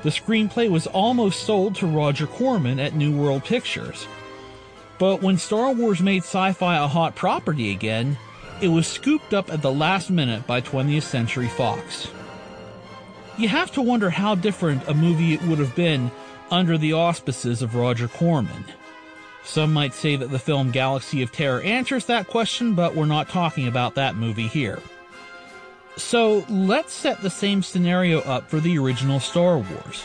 the 0.02 0.10
screenplay 0.10 0.72
was 0.72 0.88
almost 0.88 1.44
sold 1.44 1.76
to 1.76 1.86
Roger 1.86 2.26
Corman 2.26 2.80
at 2.80 2.96
New 2.96 3.16
World 3.16 3.44
Pictures. 3.44 4.08
But 5.02 5.24
when 5.24 5.40
Star 5.40 5.74
Wars 5.74 6.00
made 6.00 6.22
sci-fi 6.22 6.78
a 6.78 6.88
hot 6.88 7.16
property 7.16 7.72
again, 7.72 8.20
it 8.62 8.68
was 8.68 8.86
scooped 8.86 9.34
up 9.34 9.52
at 9.52 9.64
the 9.64 9.72
last 9.72 10.12
minute 10.12 10.46
by 10.46 10.62
20th 10.62 11.02
Century 11.02 11.48
Fox. 11.48 12.08
You 13.36 13.48
have 13.48 13.72
to 13.72 13.82
wonder 13.82 14.12
how 14.12 14.36
different 14.36 14.88
a 14.88 14.94
movie 14.94 15.34
it 15.34 15.42
would 15.42 15.58
have 15.58 15.76
been 15.76 16.12
under 16.52 16.78
the 16.78 16.94
auspices 16.94 17.64
of 17.64 17.74
Roger 17.74 18.08
Corman. 18.08 18.64
Some 19.44 19.74
might 19.74 19.96
say 19.96 20.18
that 20.18 20.30
the 20.30 20.38
film 20.38 20.70
Galaxy 20.70 21.24
of 21.24 21.32
Terror 21.32 21.62
answers 21.62 22.06
that 22.06 22.28
question, 22.28 22.76
but 22.76 22.94
we're 22.94 23.08
not 23.08 23.28
talking 23.28 23.68
about 23.68 23.96
that 23.96 24.14
movie 24.14 24.48
here. 24.48 24.78
So 25.98 26.46
let's 26.48 26.94
set 26.94 27.24
the 27.24 27.30
same 27.32 27.64
scenario 27.64 28.20
up 28.20 28.52
for 28.52 28.60
the 28.60 28.78
original 28.78 29.20
Star 29.20 29.58
Wars. 29.58 30.04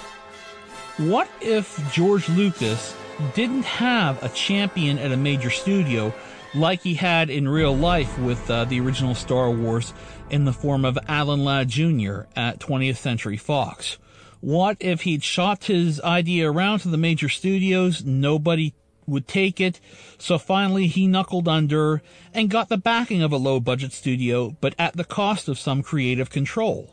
What 0.96 1.28
if 1.42 1.92
George 1.92 2.30
Lucas 2.30 2.96
didn't 3.34 3.64
have 3.64 4.22
a 4.22 4.28
champion 4.28 4.98
at 4.98 5.12
a 5.12 5.16
major 5.16 5.50
studio 5.50 6.12
like 6.54 6.82
he 6.82 6.94
had 6.94 7.30
in 7.30 7.48
real 7.48 7.76
life 7.76 8.18
with 8.18 8.50
uh, 8.50 8.64
the 8.64 8.80
original 8.80 9.14
Star 9.14 9.50
Wars 9.50 9.92
in 10.30 10.44
the 10.44 10.52
form 10.52 10.84
of 10.84 10.98
Alan 11.08 11.44
Ladd 11.44 11.68
Jr. 11.68 12.22
at 12.34 12.58
20th 12.58 12.96
Century 12.96 13.36
Fox? 13.36 13.98
What 14.40 14.76
if 14.80 15.02
he'd 15.02 15.24
shopped 15.24 15.66
his 15.66 16.00
idea 16.00 16.50
around 16.50 16.80
to 16.80 16.88
the 16.88 16.98
major 16.98 17.28
studios, 17.28 18.04
nobody 18.04 18.74
would 19.06 19.28
take 19.28 19.60
it, 19.60 19.80
so 20.18 20.36
finally 20.36 20.86
he 20.86 21.06
knuckled 21.06 21.48
under 21.48 22.02
and 22.34 22.50
got 22.50 22.68
the 22.68 22.76
backing 22.76 23.22
of 23.22 23.32
a 23.32 23.36
low 23.36 23.60
budget 23.60 23.92
studio, 23.92 24.56
but 24.60 24.74
at 24.78 24.96
the 24.96 25.04
cost 25.04 25.48
of 25.48 25.58
some 25.58 25.82
creative 25.82 26.28
control. 26.28 26.92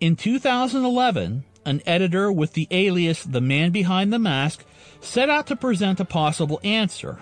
In 0.00 0.16
2011, 0.16 1.44
an 1.66 1.82
editor 1.84 2.32
with 2.32 2.54
the 2.54 2.68
alias 2.70 3.24
The 3.24 3.42
Man 3.42 3.72
Behind 3.72 4.12
the 4.12 4.18
Mask 4.18 4.64
set 5.00 5.28
out 5.28 5.48
to 5.48 5.56
present 5.56 6.00
a 6.00 6.04
possible 6.04 6.60
answer. 6.64 7.18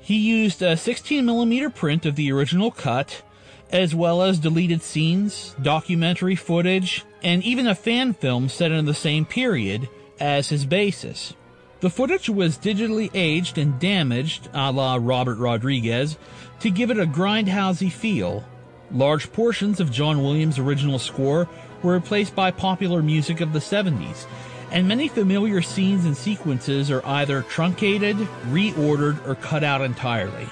He 0.00 0.16
used 0.16 0.62
a 0.62 0.74
16mm 0.74 1.74
print 1.74 2.06
of 2.06 2.14
the 2.14 2.30
original 2.30 2.70
cut, 2.70 3.22
as 3.70 3.94
well 3.94 4.22
as 4.22 4.38
deleted 4.38 4.82
scenes, 4.82 5.56
documentary 5.60 6.36
footage, 6.36 7.04
and 7.22 7.42
even 7.42 7.66
a 7.66 7.74
fan 7.74 8.12
film 8.12 8.48
set 8.48 8.70
in 8.70 8.84
the 8.84 8.94
same 8.94 9.24
period 9.24 9.88
as 10.20 10.48
his 10.48 10.64
basis. 10.64 11.34
The 11.80 11.90
footage 11.90 12.28
was 12.28 12.58
digitally 12.58 13.10
aged 13.14 13.56
and 13.56 13.78
damaged, 13.78 14.48
a 14.52 14.72
la 14.72 14.98
Robert 15.00 15.38
Rodriguez, 15.38 16.18
to 16.60 16.70
give 16.70 16.90
it 16.90 16.98
a 16.98 17.06
grindhousey 17.06 17.92
feel. 17.92 18.44
Large 18.90 19.32
portions 19.32 19.80
of 19.80 19.92
John 19.92 20.22
Williams' 20.22 20.58
original 20.58 20.98
score 20.98 21.48
were 21.82 21.94
replaced 21.94 22.34
by 22.34 22.50
popular 22.50 23.02
music 23.02 23.40
of 23.40 23.52
the 23.52 23.58
70s, 23.58 24.26
and 24.70 24.86
many 24.86 25.08
familiar 25.08 25.62
scenes 25.62 26.04
and 26.04 26.16
sequences 26.16 26.90
are 26.90 27.04
either 27.06 27.42
truncated, 27.42 28.16
reordered, 28.50 29.26
or 29.26 29.34
cut 29.34 29.64
out 29.64 29.80
entirely. 29.80 30.48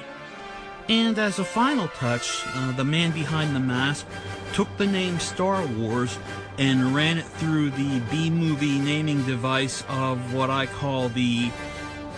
And 0.88 1.18
as 1.18 1.38
a 1.38 1.44
final 1.44 1.88
touch, 1.88 2.42
uh, 2.54 2.72
the 2.72 2.84
man 2.84 3.10
behind 3.10 3.56
the 3.56 3.60
mask 3.60 4.06
took 4.52 4.74
the 4.76 4.86
name 4.86 5.18
Star 5.18 5.66
Wars 5.66 6.16
and 6.58 6.94
ran 6.94 7.18
it 7.18 7.24
through 7.24 7.70
the 7.70 8.00
B 8.10 8.30
movie 8.30 8.78
naming 8.78 9.24
device 9.24 9.84
of 9.88 10.32
what 10.32 10.48
I 10.48 10.66
call 10.66 11.08
the 11.08 11.50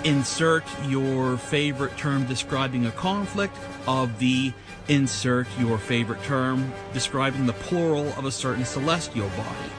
insert 0.04 0.64
your 0.86 1.36
favorite 1.36 1.96
term 1.96 2.24
describing 2.26 2.86
a 2.86 2.90
conflict 2.92 3.56
of 3.86 4.18
the 4.18 4.52
insert 4.88 5.46
your 5.58 5.78
favorite 5.78 6.22
term 6.22 6.72
describing 6.92 7.46
the 7.46 7.52
plural 7.52 8.08
of 8.14 8.24
a 8.24 8.32
certain 8.32 8.64
celestial 8.64 9.28
body. 9.30 9.70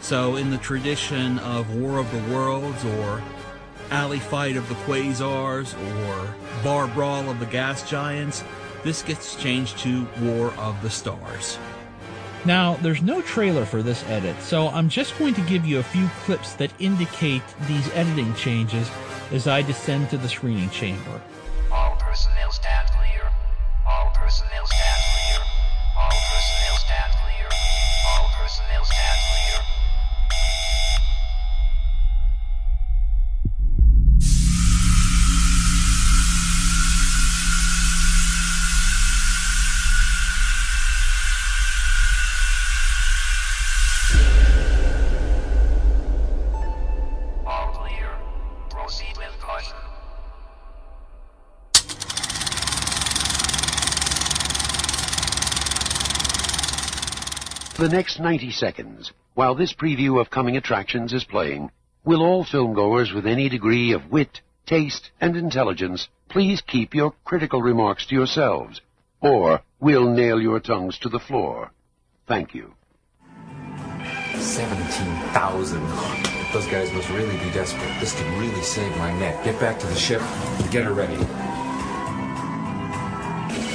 So, 0.00 0.36
in 0.36 0.50
the 0.50 0.58
tradition 0.58 1.38
of 1.40 1.74
War 1.74 1.98
of 1.98 2.10
the 2.10 2.34
Worlds 2.34 2.84
or 2.84 3.22
Alley 3.90 4.18
Fight 4.18 4.56
of 4.56 4.68
the 4.68 4.74
Quasars 4.76 5.74
or 5.74 6.34
Bar 6.64 6.88
Brawl 6.88 7.28
of 7.28 7.38
the 7.38 7.46
Gas 7.46 7.88
Giants, 7.88 8.42
this 8.82 9.02
gets 9.02 9.36
changed 9.36 9.78
to 9.78 10.06
War 10.20 10.52
of 10.56 10.80
the 10.82 10.90
Stars. 10.90 11.58
Now, 12.46 12.76
there's 12.76 13.02
no 13.02 13.20
trailer 13.20 13.66
for 13.66 13.82
this 13.82 14.02
edit, 14.04 14.40
so 14.40 14.68
I'm 14.68 14.88
just 14.88 15.18
going 15.18 15.34
to 15.34 15.42
give 15.42 15.66
you 15.66 15.78
a 15.78 15.82
few 15.82 16.08
clips 16.24 16.54
that 16.54 16.72
indicate 16.78 17.42
these 17.66 17.90
editing 17.92 18.34
changes 18.34 18.88
as 19.32 19.46
I 19.46 19.62
descend 19.62 20.10
to 20.10 20.18
the 20.18 20.28
screening 20.28 20.70
chamber. 20.70 21.20
Next 57.90 58.18
90 58.18 58.50
seconds, 58.52 59.12
while 59.34 59.54
this 59.54 59.74
preview 59.74 60.20
of 60.20 60.30
coming 60.30 60.56
attractions 60.56 61.12
is 61.12 61.24
playing, 61.24 61.70
will 62.04 62.22
all 62.22 62.44
filmgoers 62.44 63.14
with 63.14 63.26
any 63.26 63.48
degree 63.48 63.92
of 63.92 64.10
wit, 64.10 64.40
taste, 64.66 65.10
and 65.20 65.36
intelligence 65.36 66.08
please 66.30 66.62
keep 66.62 66.94
your 66.94 67.12
critical 67.24 67.60
remarks 67.60 68.06
to 68.06 68.14
yourselves, 68.14 68.80
or 69.20 69.60
we'll 69.80 70.08
nail 70.08 70.40
your 70.40 70.60
tongues 70.60 70.98
to 70.98 71.08
the 71.08 71.18
floor. 71.18 71.72
Thank 72.26 72.54
you. 72.54 72.72
17,000. 74.38 75.80
Those 76.52 76.66
guys 76.66 76.92
must 76.92 77.08
really 77.10 77.36
be 77.38 77.50
desperate. 77.52 78.00
This 78.00 78.14
could 78.14 78.26
really 78.38 78.62
save 78.62 78.96
my 78.96 79.12
neck. 79.18 79.44
Get 79.44 79.60
back 79.60 79.78
to 79.80 79.86
the 79.86 79.96
ship. 79.96 80.22
And 80.22 80.70
get 80.70 80.84
her 80.84 80.94
ready. 80.94 81.16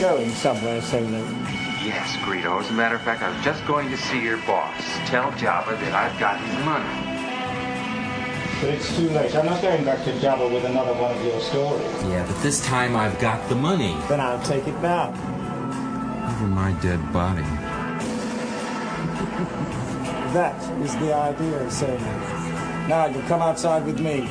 Going 0.02 0.30
somewhere, 0.32 0.82
Solo. 0.82 1.55
Yes, 1.86 2.18
Greedo. 2.18 2.60
As 2.60 2.68
a 2.72 2.74
matter 2.74 2.96
of 2.96 3.02
fact, 3.04 3.22
I 3.22 3.30
was 3.30 3.46
just 3.46 3.64
going 3.68 3.92
to 3.92 3.98
see 3.98 4.20
your 4.20 4.38
boss. 4.38 4.82
Tell 5.06 5.32
Jabba 5.34 5.80
that 5.80 5.94
I've 5.94 6.20
got 6.20 6.42
his 6.42 6.66
money. 6.66 6.90
But 8.60 8.74
it's 8.74 8.98
too 8.98 9.08
late. 9.10 9.36
I'm 9.36 9.46
not 9.46 9.62
going 9.62 9.86
back 9.86 10.04
to 10.06 10.12
Jabba 10.14 10.52
with 10.52 10.66
another 10.66 10.94
one 10.94 11.16
of 11.16 11.24
your 11.24 11.40
stories. 11.42 11.86
Yeah, 12.10 12.26
but 12.26 12.42
this 12.42 12.66
time 12.66 12.96
I've 12.96 13.20
got 13.20 13.48
the 13.50 13.56
money. 13.56 13.96
Then 14.10 14.20
I'll 14.20 14.42
take 14.42 14.68
it 14.68 14.74
now. 14.82 15.10
Over 16.32 16.48
my 16.48 16.72
dead 16.82 17.14
body. 17.14 17.44
That 20.34 20.60
is 20.82 20.96
the 20.98 21.14
idea, 21.14 21.70
Solo. 21.70 21.98
Now 22.88 23.06
you 23.06 23.22
come 23.28 23.44
outside 23.44 23.86
with 23.86 24.00
me. 24.00 24.22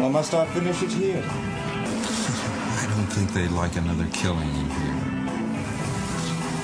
Or 0.00 0.10
must 0.10 0.32
I 0.32 0.46
finish 0.54 0.80
it 0.80 0.92
here? 0.92 1.24
I 1.26 2.86
don't 2.94 3.06
think 3.06 3.32
they'd 3.32 3.50
like 3.50 3.74
another 3.74 4.06
killing 4.12 4.48
in 4.48 4.70
here. 4.70 4.81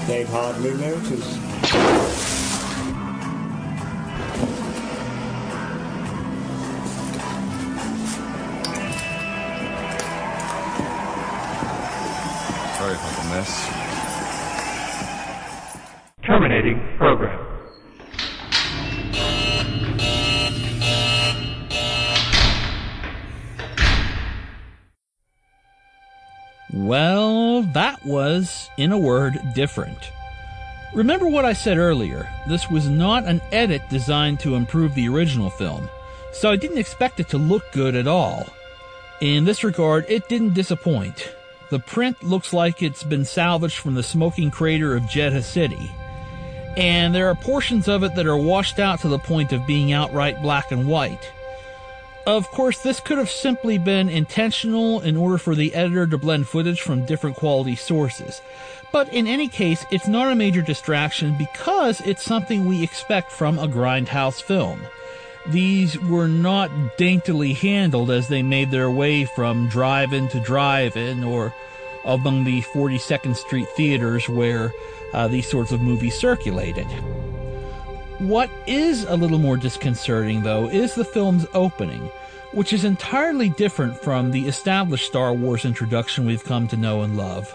They'd 0.08 0.26
hardly 0.26 0.72
notice. 0.72 2.07
Word, 28.98 29.40
different. 29.54 30.10
Remember 30.94 31.28
what 31.28 31.44
I 31.44 31.52
said 31.52 31.78
earlier. 31.78 32.28
This 32.46 32.70
was 32.70 32.88
not 32.88 33.24
an 33.24 33.40
edit 33.52 33.82
designed 33.90 34.40
to 34.40 34.54
improve 34.54 34.94
the 34.94 35.08
original 35.08 35.50
film, 35.50 35.88
so 36.32 36.50
I 36.50 36.56
didn't 36.56 36.78
expect 36.78 37.20
it 37.20 37.28
to 37.30 37.38
look 37.38 37.70
good 37.72 37.94
at 37.94 38.06
all. 38.06 38.46
In 39.20 39.44
this 39.44 39.64
regard, 39.64 40.06
it 40.08 40.28
didn't 40.28 40.54
disappoint. 40.54 41.30
The 41.70 41.78
print 41.78 42.22
looks 42.22 42.52
like 42.54 42.82
it's 42.82 43.02
been 43.02 43.26
salvaged 43.26 43.76
from 43.76 43.94
the 43.94 44.02
smoking 44.02 44.50
crater 44.50 44.96
of 44.96 45.02
Jedha 45.02 45.42
City. 45.42 45.90
And 46.76 47.14
there 47.14 47.28
are 47.28 47.34
portions 47.34 47.88
of 47.88 48.02
it 48.04 48.14
that 48.14 48.26
are 48.26 48.36
washed 48.36 48.78
out 48.78 49.00
to 49.00 49.08
the 49.08 49.18
point 49.18 49.52
of 49.52 49.66
being 49.66 49.92
outright 49.92 50.40
black 50.40 50.72
and 50.72 50.88
white. 50.88 51.32
Of 52.26 52.46
course, 52.50 52.78
this 52.82 53.00
could 53.00 53.18
have 53.18 53.30
simply 53.30 53.78
been 53.78 54.08
intentional 54.08 55.00
in 55.00 55.16
order 55.16 55.38
for 55.38 55.54
the 55.54 55.74
editor 55.74 56.06
to 56.06 56.18
blend 56.18 56.46
footage 56.46 56.80
from 56.80 57.06
different 57.06 57.36
quality 57.36 57.74
sources. 57.74 58.40
But 58.92 59.12
in 59.12 59.26
any 59.26 59.48
case, 59.48 59.84
it's 59.90 60.08
not 60.08 60.32
a 60.32 60.36
major 60.36 60.62
distraction 60.62 61.36
because 61.36 62.00
it's 62.00 62.22
something 62.22 62.64
we 62.64 62.82
expect 62.82 63.30
from 63.30 63.58
a 63.58 63.68
grindhouse 63.68 64.42
film. 64.42 64.80
These 65.46 65.98
were 66.00 66.28
not 66.28 66.70
daintily 66.96 67.52
handled 67.52 68.10
as 68.10 68.28
they 68.28 68.42
made 68.42 68.70
their 68.70 68.90
way 68.90 69.24
from 69.24 69.68
drive-in 69.68 70.28
to 70.28 70.40
drive-in 70.40 71.24
or 71.24 71.54
among 72.04 72.44
the 72.44 72.62
42nd 72.62 73.36
Street 73.36 73.68
theaters 73.76 74.28
where 74.28 74.72
uh, 75.12 75.28
these 75.28 75.48
sorts 75.48 75.72
of 75.72 75.80
movies 75.80 76.18
circulated. 76.18 76.86
What 78.18 78.50
is 78.66 79.04
a 79.04 79.16
little 79.16 79.38
more 79.38 79.56
disconcerting, 79.56 80.42
though, 80.42 80.68
is 80.68 80.94
the 80.94 81.04
film's 81.04 81.46
opening, 81.54 82.10
which 82.52 82.72
is 82.72 82.84
entirely 82.84 83.50
different 83.50 83.96
from 84.02 84.30
the 84.30 84.48
established 84.48 85.06
Star 85.06 85.32
Wars 85.32 85.64
introduction 85.64 86.26
we've 86.26 86.44
come 86.44 86.66
to 86.68 86.76
know 86.76 87.02
and 87.02 87.16
love. 87.16 87.54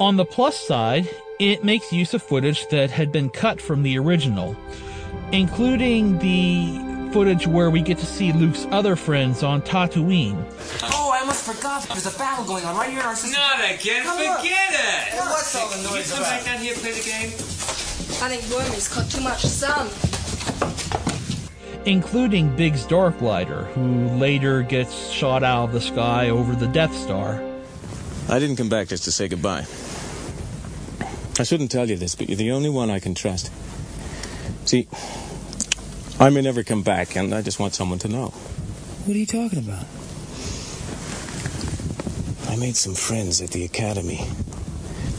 On 0.00 0.16
the 0.16 0.24
plus 0.24 0.58
side, 0.58 1.08
it 1.38 1.64
makes 1.64 1.92
use 1.92 2.14
of 2.14 2.22
footage 2.22 2.66
that 2.68 2.90
had 2.90 3.12
been 3.12 3.30
cut 3.30 3.60
from 3.60 3.82
the 3.82 3.98
original, 3.98 4.56
including 5.32 6.18
the 6.18 7.10
footage 7.12 7.46
where 7.46 7.70
we 7.70 7.80
get 7.80 7.98
to 7.98 8.06
see 8.06 8.32
Luke's 8.32 8.66
other 8.70 8.96
friends 8.96 9.42
on 9.44 9.62
Tatooine. 9.62 10.44
Oh, 10.92 11.12
I 11.14 11.20
almost 11.20 11.44
forgot. 11.44 11.82
There's 11.84 12.12
a 12.12 12.18
battle 12.18 12.44
going 12.44 12.64
on 12.64 12.74
right 12.76 12.90
here 12.90 13.00
in 13.00 13.06
our 13.06 13.14
system. 13.14 13.40
Not 13.40 13.60
again. 13.70 14.02
Come 14.04 14.18
Forget 14.18 14.34
on. 14.38 14.74
it. 14.74 14.80
Hey, 14.80 15.18
what's 15.20 15.54
all 15.54 15.68
the 15.68 15.74
Can 15.76 15.84
you 15.84 15.90
noise 15.90 16.10
come 16.10 16.18
about? 16.20 16.30
back 16.30 16.44
down 16.44 16.58
here 16.58 16.72
and 16.72 16.82
play 16.82 16.92
the 16.92 17.04
game? 17.04 17.28
I 18.22 18.28
think 18.36 18.42
Wormy's 18.52 18.88
caught 18.88 19.08
too 19.10 19.20
much 19.20 19.42
sun. 19.44 19.88
including 21.86 22.54
Biggs 22.56 22.84
Darklighter, 22.86 23.66
who 23.74 24.08
later 24.16 24.62
gets 24.62 25.08
shot 25.10 25.44
out 25.44 25.64
of 25.66 25.72
the 25.72 25.80
sky 25.80 26.30
over 26.30 26.54
the 26.56 26.66
Death 26.68 26.94
Star. 26.96 27.40
I 28.28 28.38
didn't 28.38 28.56
come 28.56 28.70
back 28.70 28.88
just 28.88 29.04
to 29.04 29.12
say 29.12 29.28
goodbye. 29.28 29.66
I 31.38 31.42
shouldn't 31.42 31.70
tell 31.70 31.88
you 31.88 31.96
this, 31.96 32.14
but 32.14 32.28
you're 32.28 32.36
the 32.36 32.52
only 32.52 32.70
one 32.70 32.90
I 32.90 33.00
can 33.00 33.14
trust. 33.14 33.50
See, 34.66 34.86
I 36.20 36.30
may 36.30 36.42
never 36.42 36.62
come 36.62 36.82
back, 36.82 37.16
and 37.16 37.34
I 37.34 37.42
just 37.42 37.58
want 37.58 37.74
someone 37.74 37.98
to 38.00 38.08
know. 38.08 38.28
What 38.28 39.16
are 39.16 39.18
you 39.18 39.26
talking 39.26 39.58
about? 39.58 39.84
I 42.48 42.56
made 42.56 42.76
some 42.76 42.94
friends 42.94 43.42
at 43.42 43.50
the 43.50 43.64
academy. 43.64 44.18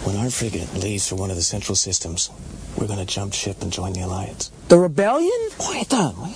When 0.05 0.15
our 0.15 0.29
frigate 0.29 0.73
leaves 0.75 1.09
for 1.09 1.15
one 1.15 1.31
of 1.31 1.35
the 1.35 1.41
central 1.41 1.75
systems, 1.75 2.29
we're 2.77 2.87
gonna 2.87 3.05
jump 3.05 3.33
ship 3.33 3.61
and 3.61 3.73
join 3.73 3.91
the 3.91 4.01
Alliance. 4.01 4.51
The 4.69 4.77
rebellion? 4.77 5.49
Quiet 5.57 5.89
down. 5.89 6.33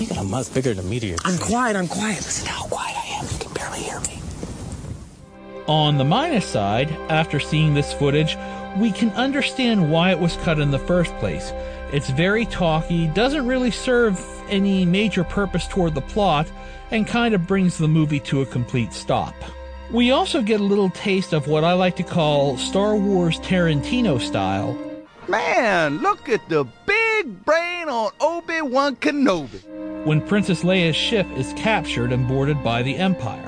You 0.00 0.06
got 0.06 0.18
a 0.18 0.24
mouth 0.24 0.52
bigger 0.54 0.72
than 0.72 0.86
a 0.86 0.88
meteor. 0.88 1.16
I'm 1.24 1.38
quiet, 1.38 1.76
I'm 1.76 1.88
quiet. 1.88 2.18
Listen 2.18 2.46
how 2.46 2.64
quiet 2.64 2.96
I 2.96 3.18
am. 3.18 3.26
You 3.30 3.38
can 3.38 3.52
barely 3.52 3.80
hear 3.80 4.00
me. 4.00 4.18
On 5.66 5.98
the 5.98 6.04
minus 6.04 6.46
side, 6.46 6.90
after 7.10 7.38
seeing 7.38 7.74
this 7.74 7.92
footage, 7.92 8.36
we 8.76 8.92
can 8.92 9.10
understand 9.10 9.90
why 9.90 10.10
it 10.10 10.18
was 10.18 10.36
cut 10.38 10.58
in 10.58 10.70
the 10.70 10.78
first 10.78 11.16
place. 11.18 11.52
It's 11.92 12.10
very 12.10 12.44
talky, 12.46 13.06
doesn't 13.08 13.46
really 13.46 13.70
serve 13.70 14.20
any 14.50 14.84
major 14.84 15.24
purpose 15.24 15.66
toward 15.66 15.94
the 15.94 16.02
plot, 16.02 16.50
and 16.90 17.06
kind 17.06 17.34
of 17.34 17.46
brings 17.46 17.78
the 17.78 17.88
movie 17.88 18.20
to 18.20 18.42
a 18.42 18.46
complete 18.46 18.92
stop. 18.92 19.34
We 19.90 20.10
also 20.10 20.42
get 20.42 20.60
a 20.60 20.64
little 20.64 20.90
taste 20.90 21.32
of 21.32 21.48
what 21.48 21.64
I 21.64 21.72
like 21.72 21.96
to 21.96 22.02
call 22.02 22.58
Star 22.58 22.94
Wars 22.94 23.38
Tarantino 23.40 24.20
style, 24.20 24.76
Man, 25.28 25.98
look 25.98 26.30
at 26.30 26.48
the 26.48 26.64
big 26.86 27.44
brain 27.44 27.90
on 27.90 28.10
Obi-Wan 28.18 28.96
Kenobi. 28.96 30.04
when 30.04 30.22
Princess 30.26 30.62
Leia's 30.62 30.96
ship 30.96 31.26
is 31.36 31.52
captured 31.52 32.12
and 32.12 32.26
boarded 32.26 32.64
by 32.64 32.82
the 32.82 32.96
Empire. 32.96 33.47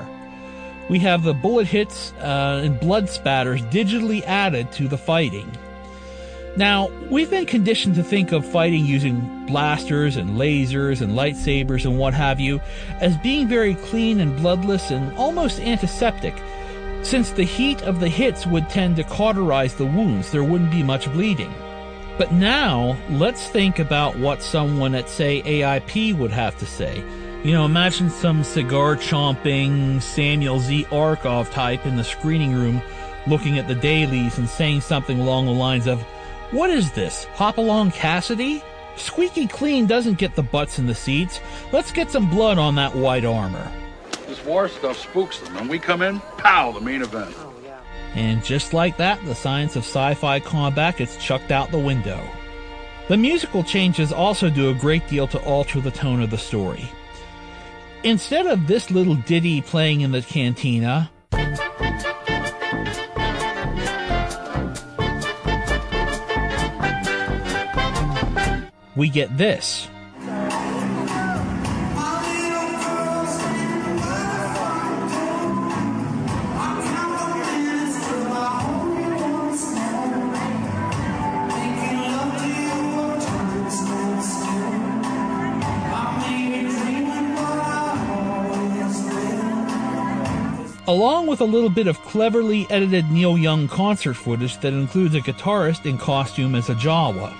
We 0.89 0.99
have 0.99 1.23
the 1.23 1.33
bullet 1.33 1.67
hits 1.67 2.11
uh, 2.19 2.61
and 2.63 2.79
blood 2.79 3.09
spatters 3.09 3.61
digitally 3.63 4.23
added 4.23 4.71
to 4.73 4.87
the 4.87 4.97
fighting. 4.97 5.49
Now, 6.57 6.89
we've 7.09 7.29
been 7.29 7.45
conditioned 7.45 7.95
to 7.95 8.03
think 8.03 8.33
of 8.33 8.45
fighting 8.45 8.85
using 8.85 9.45
blasters 9.45 10.17
and 10.17 10.31
lasers 10.31 11.01
and 11.01 11.13
lightsabers 11.13 11.85
and 11.85 11.97
what 11.97 12.13
have 12.13 12.41
you 12.41 12.59
as 12.99 13.15
being 13.17 13.47
very 13.47 13.75
clean 13.75 14.19
and 14.19 14.35
bloodless 14.35 14.91
and 14.91 15.17
almost 15.17 15.61
antiseptic. 15.61 16.35
Since 17.03 17.31
the 17.31 17.45
heat 17.45 17.81
of 17.83 18.01
the 18.01 18.09
hits 18.09 18.45
would 18.45 18.69
tend 18.69 18.97
to 18.97 19.03
cauterize 19.05 19.75
the 19.75 19.85
wounds, 19.85 20.31
there 20.31 20.43
wouldn't 20.43 20.71
be 20.71 20.83
much 20.83 21.11
bleeding. 21.13 21.53
But 22.17 22.33
now, 22.33 22.97
let's 23.09 23.47
think 23.47 23.79
about 23.79 24.17
what 24.17 24.43
someone 24.43 24.93
at, 24.93 25.09
say, 25.09 25.41
AIP 25.43 26.15
would 26.17 26.31
have 26.31 26.57
to 26.59 26.65
say. 26.65 27.01
You 27.43 27.53
know, 27.53 27.65
imagine 27.65 28.11
some 28.11 28.43
cigar 28.43 28.95
chomping 28.95 29.99
Samuel 29.99 30.59
Z. 30.59 30.85
Arkoff 30.91 31.49
type 31.49 31.87
in 31.87 31.95
the 31.95 32.03
screening 32.03 32.53
room 32.53 32.83
looking 33.25 33.57
at 33.57 33.67
the 33.67 33.73
dailies 33.73 34.37
and 34.37 34.47
saying 34.47 34.81
something 34.81 35.19
along 35.19 35.47
the 35.47 35.51
lines 35.51 35.87
of, 35.87 35.99
What 36.51 36.69
is 36.69 36.91
this? 36.91 37.23
Hopalong 37.33 37.89
Cassidy? 37.89 38.63
Squeaky 38.95 39.47
clean 39.47 39.87
doesn't 39.87 40.19
get 40.19 40.35
the 40.35 40.43
butts 40.43 40.77
in 40.77 40.85
the 40.85 40.93
seats. 40.93 41.39
Let's 41.71 41.91
get 41.91 42.11
some 42.11 42.29
blood 42.29 42.59
on 42.59 42.75
that 42.75 42.95
white 42.95 43.25
armor. 43.25 43.71
This 44.27 44.45
war 44.45 44.67
stuff 44.67 44.99
spooks 44.99 45.39
them. 45.39 45.55
When 45.55 45.67
we 45.67 45.79
come 45.79 46.03
in, 46.03 46.19
pow, 46.37 46.71
the 46.71 46.81
main 46.81 47.01
event. 47.01 47.33
Oh, 47.39 47.51
and 48.13 48.43
just 48.43 48.71
like 48.71 48.97
that, 48.97 49.23
the 49.25 49.33
science 49.33 49.75
of 49.75 49.83
sci 49.83 50.13
fi 50.13 50.39
combat 50.39 50.97
gets 50.97 51.17
chucked 51.17 51.49
out 51.49 51.71
the 51.71 51.79
window. 51.79 52.21
The 53.07 53.17
musical 53.17 53.63
changes 53.63 54.13
also 54.13 54.51
do 54.51 54.69
a 54.69 54.75
great 54.75 55.07
deal 55.07 55.27
to 55.29 55.43
alter 55.43 55.81
the 55.81 55.89
tone 55.89 56.21
of 56.21 56.29
the 56.29 56.37
story. 56.37 56.91
Instead 58.03 58.47
of 58.47 58.65
this 58.65 58.89
little 58.89 59.13
ditty 59.13 59.61
playing 59.61 60.01
in 60.01 60.11
the 60.11 60.23
cantina, 60.23 61.11
we 68.95 69.07
get 69.07 69.37
this. 69.37 69.87
Along 90.91 91.25
with 91.25 91.39
a 91.39 91.45
little 91.45 91.69
bit 91.69 91.87
of 91.87 92.01
cleverly 92.01 92.67
edited 92.69 93.09
Neil 93.09 93.37
Young 93.37 93.69
concert 93.69 94.15
footage 94.15 94.59
that 94.59 94.73
includes 94.73 95.15
a 95.15 95.21
guitarist 95.21 95.85
in 95.85 95.97
costume 95.97 96.53
as 96.53 96.69
a 96.69 96.75
Jawa. 96.75 97.33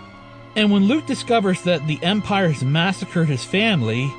And 0.56 0.72
when 0.72 0.86
Luke 0.86 1.06
discovers 1.06 1.62
that 1.64 1.86
the 1.86 2.02
Empire 2.02 2.48
has 2.48 2.64
massacred 2.64 3.28
his 3.28 3.44
family, 3.44 4.12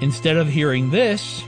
instead 0.00 0.36
of 0.36 0.48
hearing 0.48 0.90
this, 0.90 1.44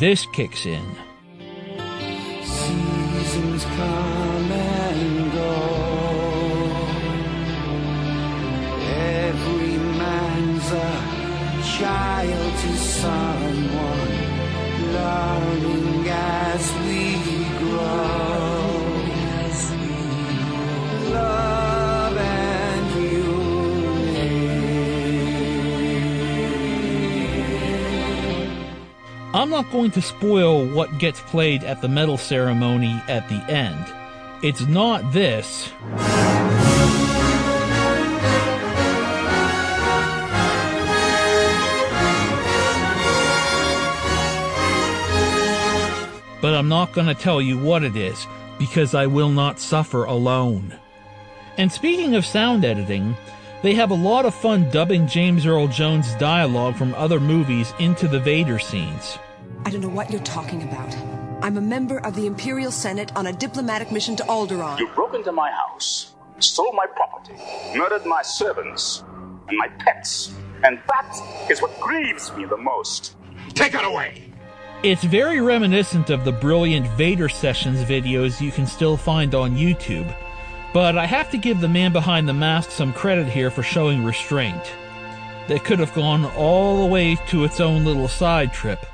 this 0.00 0.24
kicks 0.24 0.64
in. 0.64 1.09
Not 29.62 29.70
going 29.70 29.90
to 29.90 30.00
spoil 30.00 30.64
what 30.64 30.96
gets 30.96 31.20
played 31.20 31.62
at 31.64 31.82
the 31.82 31.88
medal 31.88 32.16
ceremony 32.16 32.98
at 33.08 33.28
the 33.28 33.34
end. 33.52 33.84
It's 34.42 34.62
not 34.62 35.12
this. 35.12 35.70
But 46.40 46.54
I'm 46.54 46.70
not 46.70 46.94
going 46.94 47.08
to 47.08 47.14
tell 47.14 47.42
you 47.42 47.58
what 47.58 47.84
it 47.84 47.96
is, 47.96 48.26
because 48.58 48.94
I 48.94 49.06
will 49.06 49.28
not 49.28 49.60
suffer 49.60 50.04
alone. 50.04 50.74
And 51.58 51.70
speaking 51.70 52.14
of 52.14 52.24
sound 52.24 52.64
editing, 52.64 53.14
they 53.60 53.74
have 53.74 53.90
a 53.90 53.94
lot 53.94 54.24
of 54.24 54.34
fun 54.34 54.70
dubbing 54.70 55.06
James 55.06 55.44
Earl 55.44 55.68
Jones' 55.68 56.14
dialogue 56.14 56.76
from 56.76 56.94
other 56.94 57.20
movies 57.20 57.74
into 57.78 58.08
the 58.08 58.20
Vader 58.20 58.58
scenes. 58.58 59.18
I 59.64 59.70
don't 59.70 59.82
know 59.82 59.88
what 59.88 60.10
you're 60.10 60.22
talking 60.22 60.62
about. 60.62 60.96
I'm 61.42 61.56
a 61.56 61.60
member 61.60 61.98
of 61.98 62.16
the 62.16 62.26
Imperial 62.26 62.70
Senate 62.70 63.14
on 63.14 63.26
a 63.26 63.32
diplomatic 63.32 63.92
mission 63.92 64.16
to 64.16 64.22
Alderaan. 64.24 64.78
You 64.78 64.88
broke 64.88 65.14
into 65.14 65.32
my 65.32 65.50
house, 65.50 66.14
stole 66.38 66.72
my 66.72 66.86
property, 66.86 67.34
murdered 67.76 68.06
my 68.06 68.22
servants, 68.22 69.04
and 69.48 69.56
my 69.58 69.68
pets. 69.78 70.34
And 70.64 70.80
that 70.88 71.48
is 71.50 71.60
what 71.60 71.78
grieves 71.78 72.34
me 72.36 72.46
the 72.46 72.56
most. 72.56 73.16
Take 73.54 73.74
it 73.74 73.84
away! 73.84 74.32
It's 74.82 75.04
very 75.04 75.40
reminiscent 75.42 76.08
of 76.08 76.24
the 76.24 76.32
brilliant 76.32 76.86
Vader 76.88 77.28
Sessions 77.28 77.80
videos 77.84 78.40
you 78.40 78.50
can 78.50 78.66
still 78.66 78.96
find 78.96 79.34
on 79.34 79.56
YouTube, 79.56 80.14
but 80.72 80.96
I 80.96 81.04
have 81.04 81.30
to 81.32 81.38
give 81.38 81.60
the 81.60 81.68
man 81.68 81.92
behind 81.92 82.26
the 82.26 82.32
mask 82.32 82.70
some 82.70 82.94
credit 82.94 83.26
here 83.26 83.50
for 83.50 83.62
showing 83.62 84.04
restraint. 84.04 84.72
That 85.48 85.64
could 85.64 85.80
have 85.80 85.94
gone 85.94 86.24
all 86.36 86.80
the 86.80 86.92
way 86.92 87.16
to 87.28 87.44
its 87.44 87.60
own 87.60 87.84
little 87.84 88.08
side 88.08 88.52
trip. 88.52 88.86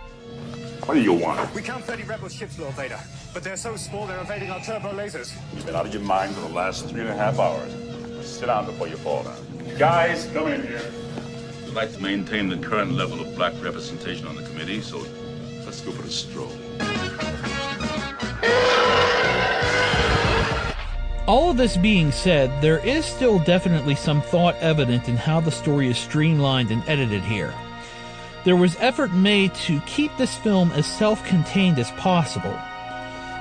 What 0.87 0.95
do 0.95 1.03
you 1.03 1.15
want? 1.15 1.53
We 1.53 1.63
count 1.63 1.83
30 1.83 2.05
rebel 2.05 2.29
ships, 2.29 2.61
Lord 2.61 2.73
Vader, 2.75 3.01
but 3.35 3.43
they're 3.43 3.57
so 3.57 3.75
small 3.75 4.07
they're 4.07 4.21
evading 4.21 4.53
our 4.53 4.61
turbo 4.61 4.93
lasers. 4.93 5.37
You've 5.53 5.67
been 5.67 5.75
out 5.75 5.85
of 5.85 5.93
your 5.93 6.03
mind 6.05 6.33
for 6.33 6.43
the 6.43 6.55
last 6.55 6.89
three 6.89 7.01
and 7.01 7.09
a 7.09 7.17
half 7.17 7.41
hours. 7.41 7.75
Sit 8.25 8.47
down 8.47 8.67
before 8.67 8.87
you 8.87 8.97
fall 8.97 9.25
down. 9.25 9.37
Guys, 9.79 10.31
come 10.33 10.47
in 10.47 10.63
here. 10.63 10.93
We'd 11.65 11.75
like 11.75 11.93
to 11.93 12.01
maintain 12.01 12.49
the 12.49 12.59
current 12.59 12.93
level 12.93 13.21
of 13.21 13.35
black 13.35 13.53
representation 13.65 14.29
on 14.29 14.37
the 14.37 14.45
committee, 14.45 14.81
so 14.81 14.99
let's 15.65 15.81
go 15.81 15.91
for 15.91 16.05
a 16.05 16.09
stroll. 16.09 16.53
All 21.27 21.51
of 21.51 21.57
this 21.57 21.77
being 21.77 22.13
said, 22.13 22.63
there 22.63 22.79
is 22.87 23.05
still 23.05 23.41
definitely 23.41 23.97
some 23.97 24.23
thought 24.23 24.55
evident 24.61 25.09
in 25.09 25.17
how 25.17 25.41
the 25.41 25.51
story 25.51 25.89
is 25.89 25.99
streamlined 25.99 26.71
and 26.71 26.89
edited 26.89 27.23
here. 27.25 27.53
There 28.47 28.55
was 28.55 28.77
effort 28.79 29.13
made 29.13 29.57
to 29.67 29.81
keep 29.89 30.17
this 30.17 30.37
film 30.37 30.71
as 30.71 30.87
self 30.87 31.25
contained 31.25 31.81
as 31.81 31.91
possible. 31.91 32.57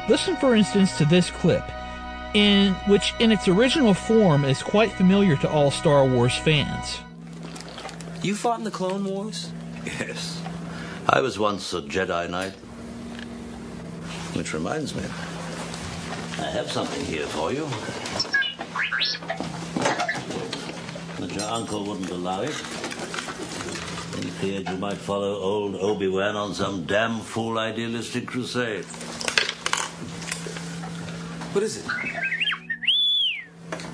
Listen, 0.10 0.36
for 0.36 0.56
instance, 0.56 0.98
to 0.98 1.06
this 1.06 1.30
clip, 1.30 1.64
in 2.34 2.74
which, 2.88 3.14
in 3.20 3.32
its 3.32 3.48
original 3.48 3.94
form, 3.94 4.44
is 4.46 4.64
quite 4.64 4.92
familiar 4.92 5.36
to 5.38 5.48
all 5.48 5.70
Star 5.70 6.08
Wars 6.08 6.36
fans. 6.36 7.02
You 8.24 8.34
fought 8.34 8.58
in 8.58 8.64
the 8.64 8.72
Clone 8.72 9.06
Wars? 9.06 9.52
Yes. 9.86 10.42
I 11.08 11.22
was 11.22 11.38
once 11.38 11.72
a 11.76 11.84
Jedi 11.84 12.28
Knight. 12.28 12.54
Which 14.34 14.56
reminds 14.56 14.96
me, 14.96 15.04
I 16.44 16.50
have 16.50 16.72
something 16.72 17.06
here 17.06 17.28
for 17.28 17.54
you. 17.54 17.70
But 21.20 21.32
your 21.32 21.48
uncle 21.48 21.86
wouldn't 21.86 22.10
allow 22.10 22.42
it. 22.42 22.85
He 24.16 24.30
feared 24.30 24.70
you 24.70 24.78
might 24.78 24.98
follow 24.98 25.36
old 25.36 25.76
Obi-Wan 25.76 26.36
on 26.36 26.54
some 26.54 26.86
damn 26.86 27.20
fool 27.20 27.60
idealistic 27.60 28.28
crusade. 28.28 28.86
What 31.54 31.64
is 31.64 31.78
it? 31.78 31.86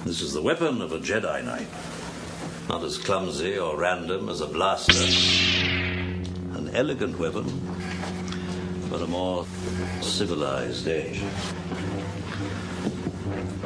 This 0.05 0.21
is 0.21 0.33
the 0.33 0.41
weapon 0.41 0.81
of 0.81 0.91
a 0.93 0.99
Jedi 0.99 1.43
Knight. 1.43 1.67
Not 2.69 2.83
as 2.83 2.97
clumsy 2.97 3.57
or 3.57 3.77
random 3.77 4.29
as 4.29 4.41
a 4.41 4.47
blaster. 4.47 4.93
An 6.57 6.69
elegant 6.73 7.17
weapon 7.17 7.45
for 8.89 9.03
a 9.03 9.07
more 9.07 9.45
civilized 10.01 10.87
age. 10.87 11.21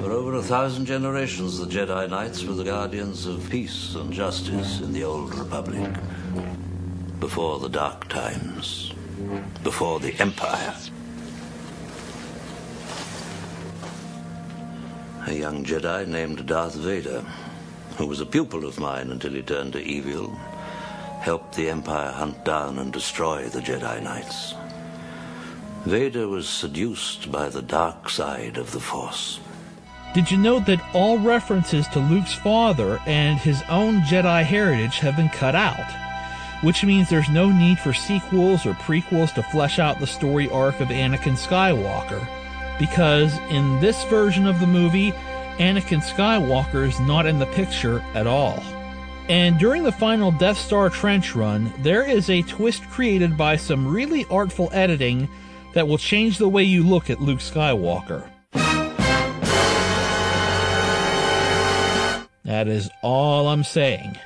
For 0.06 0.12
over 0.12 0.36
a 0.36 0.42
thousand 0.44 0.86
generations, 0.86 1.58
the 1.58 1.66
Jedi 1.66 2.08
Knights 2.08 2.44
were 2.44 2.54
the 2.54 2.64
guardians 2.64 3.26
of 3.26 3.50
peace 3.50 3.96
and 3.96 4.14
justice 4.14 4.80
in 4.80 4.94
the 4.94 5.04
Old 5.04 5.34
Republic. 5.34 5.92
Before 7.20 7.58
the 7.58 7.70
Dark 7.70 8.08
Times. 8.08 8.94
Before 9.64 10.00
the 10.00 10.14
Empire. 10.22 10.76
A 15.26 15.34
young 15.34 15.66
Jedi 15.66 16.08
named 16.08 16.46
Darth 16.46 16.76
Vader, 16.76 17.26
who 17.98 18.06
was 18.06 18.22
a 18.22 18.28
pupil 18.28 18.64
of 18.64 18.80
mine 18.80 19.10
until 19.10 19.34
he 19.34 19.42
turned 19.42 19.74
to 19.74 19.84
evil, 19.84 20.30
helped 21.22 21.56
the 21.56 21.72
Empire 21.72 22.12
hunt 22.12 22.46
down 22.46 22.78
and 22.78 22.94
destroy 22.94 23.46
the 23.46 23.60
Jedi 23.60 24.04
Knights. 24.04 24.54
Vader 25.86 26.28
was 26.28 26.48
seduced 26.48 27.32
by 27.32 27.50
the 27.50 27.64
dark 27.64 28.08
side 28.08 28.58
of 28.58 28.72
the 28.72 28.80
Force. 28.80 29.40
Did 30.16 30.32
you 30.32 30.38
note 30.38 30.66
that 30.68 30.80
all 30.94 31.18
references 31.18 31.90
to 31.90 32.00
Luke's 32.00 32.34
father 32.34 33.02
and 33.06 33.38
his 33.38 33.62
own 33.68 34.00
Jedi 34.04 34.46
heritage 34.46 35.00
have 35.00 35.18
been 35.18 35.28
cut 35.28 35.56
out? 35.56 35.92
Which 36.64 36.86
means 36.86 37.10
there's 37.10 37.28
no 37.28 37.52
need 37.52 37.80
for 37.80 37.92
sequels 37.92 38.66
or 38.66 38.76
prequels 38.76 39.34
to 39.34 39.44
flesh 39.44 39.78
out 39.78 40.00
the 40.00 40.08
story 40.08 40.50
arc 40.52 40.80
of 40.80 40.88
Anakin 40.88 41.36
Skywalker. 41.36 42.26
Because 42.80 43.38
in 43.50 43.82
this 43.82 44.06
version 44.06 44.48
of 44.48 44.62
the 44.62 44.68
movie, 44.68 45.12
Anakin 45.58 46.02
Skywalker 46.02 46.88
is 46.88 46.98
not 47.02 47.26
in 47.26 47.38
the 47.38 47.48
picture 47.48 48.00
at 48.14 48.26
all. 48.26 48.64
And 49.28 49.60
during 49.60 49.84
the 49.84 49.92
final 49.92 50.32
Death 50.32 50.58
Star 50.58 50.90
trench 50.90 51.36
run, 51.36 51.74
there 51.80 52.10
is 52.10 52.30
a 52.30 52.42
twist 52.44 52.90
created 52.90 53.36
by 53.36 53.58
some 53.58 53.86
really 53.86 54.26
artful 54.32 54.70
editing 54.72 55.28
that 55.74 55.90
will 55.90 55.98
change 55.98 56.38
the 56.38 56.48
way 56.48 56.64
you 56.64 56.84
look 56.84 57.10
at 57.10 57.20
Luke 57.20 57.40
Skywalker. 57.40 58.30
That 62.46 62.68
is 62.68 62.90
all 63.02 63.48
I'm 63.48 63.64
saying. 63.64 64.18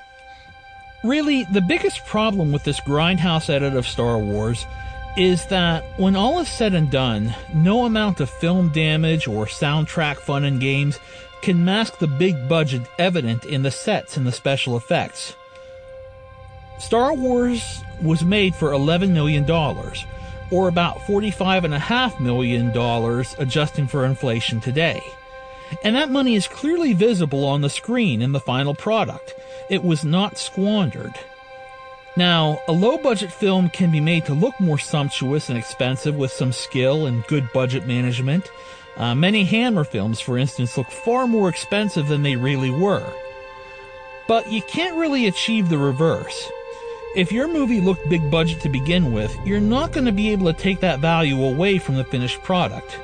Really, 1.03 1.45
the 1.45 1.62
biggest 1.62 2.05
problem 2.05 2.51
with 2.51 2.65
this 2.65 2.82
grindhouse 2.82 3.49
edit 3.49 3.73
of 3.75 3.88
Star 3.88 4.19
Wars 4.19 4.65
is 5.17 5.45
that 5.47 5.84
when 5.97 6.15
all 6.15 6.39
is 6.39 6.49
said 6.49 6.73
and 6.73 6.91
done, 6.91 7.34
no 7.53 7.86
amount 7.86 8.19
of 8.19 8.29
film 8.29 8.69
damage 8.69 9.27
or 9.27 9.45
soundtrack 9.45 10.17
fun 10.17 10.43
and 10.43 10.60
games 10.60 10.99
can 11.41 11.63
mask 11.63 11.99
the 11.99 12.08
big 12.08 12.49
budget 12.49 12.82
evident 12.97 13.45
in 13.45 13.63
the 13.63 13.71
sets 13.71 14.17
and 14.17 14.27
the 14.27 14.32
special 14.32 14.75
effects. 14.75 15.36
Star 16.79 17.13
Wars 17.13 17.82
was 18.01 18.23
made 18.23 18.55
for 18.55 18.71
$11 18.71 19.12
million, 19.12 19.49
or 20.51 20.67
about 20.67 20.97
$45.5 20.99 22.19
million 22.19 23.25
adjusting 23.38 23.88
for 23.88 24.05
inflation 24.05 24.60
today. 24.60 25.01
And 25.84 25.95
that 25.95 26.10
money 26.10 26.36
is 26.36 26.47
clearly 26.47 26.93
visible 26.93 27.45
on 27.45 27.62
the 27.62 27.69
screen 27.69 28.21
in 28.21 28.32
the 28.32 28.39
final 28.39 28.75
product. 28.75 29.36
It 29.69 29.84
was 29.84 30.03
not 30.03 30.38
squandered. 30.38 31.13
Now, 32.17 32.60
a 32.67 32.71
low 32.71 32.97
budget 32.97 33.32
film 33.32 33.69
can 33.69 33.91
be 33.91 34.01
made 34.01 34.25
to 34.25 34.34
look 34.34 34.60
more 34.60 34.77
sumptuous 34.77 35.49
and 35.49 35.58
expensive 35.58 36.15
with 36.15 36.32
some 36.32 36.51
skill 36.51 37.05
and 37.05 37.25
good 37.27 37.51
budget 37.53 37.88
management. 37.88 38.51
Uh, 38.97 39.15
many 39.15 39.45
Hammer 39.45 39.84
films, 39.84 40.19
for 40.19 40.38
instance, 40.38 40.77
look 40.77 40.89
far 40.91 41.27
more 41.27 41.47
expensive 41.47 42.08
than 42.08 42.23
they 42.23 42.36
really 42.36 42.71
were. 42.71 43.13
But 44.27 44.51
you 44.51 44.62
can't 44.63 44.97
really 44.97 45.27
achieve 45.27 45.69
the 45.69 45.77
reverse. 45.77 46.51
If 47.15 47.32
your 47.32 47.47
movie 47.47 47.82
looked 47.82 48.10
big 48.10 48.29
budget 48.29 48.60
to 48.62 48.69
begin 48.69 49.12
with, 49.12 49.36
you're 49.45 49.60
not 49.60 49.93
going 49.93 50.05
to 50.05 50.12
be 50.12 50.29
able 50.32 50.51
to 50.51 50.60
take 50.60 50.82
that 50.82 50.99
value 50.99 51.43
away 51.43 51.79
from 51.79 51.95
the 51.95 52.03
finished 52.03 52.43
product. 52.43 52.99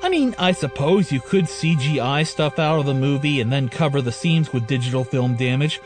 I 0.00 0.08
mean, 0.08 0.34
I 0.38 0.52
suppose 0.52 1.10
you 1.10 1.20
could 1.20 1.46
CGI 1.46 2.26
stuff 2.26 2.58
out 2.58 2.78
of 2.78 2.86
the 2.86 2.94
movie 2.94 3.40
and 3.40 3.50
then 3.50 3.68
cover 3.68 4.00
the 4.00 4.12
seams 4.12 4.52
with 4.52 4.66
digital 4.66 5.02
film 5.02 5.34
damage, 5.34 5.80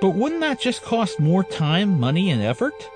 but 0.00 0.10
wouldn't 0.10 0.40
that 0.42 0.60
just 0.60 0.82
cost 0.82 1.18
more 1.18 1.42
time, 1.42 1.98
money, 1.98 2.30
and 2.30 2.42
effort? 2.42 2.88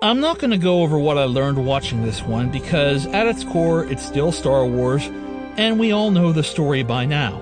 I'm 0.00 0.18
not 0.20 0.38
going 0.38 0.50
to 0.50 0.58
go 0.58 0.82
over 0.82 0.98
what 0.98 1.18
I 1.18 1.24
learned 1.24 1.64
watching 1.64 2.02
this 2.02 2.22
one 2.22 2.50
because 2.50 3.06
at 3.06 3.26
its 3.26 3.44
core, 3.44 3.84
it's 3.84 4.04
still 4.04 4.32
Star 4.32 4.66
Wars, 4.66 5.06
and 5.56 5.78
we 5.78 5.92
all 5.92 6.10
know 6.10 6.32
the 6.32 6.42
story 6.42 6.82
by 6.82 7.04
now. 7.04 7.40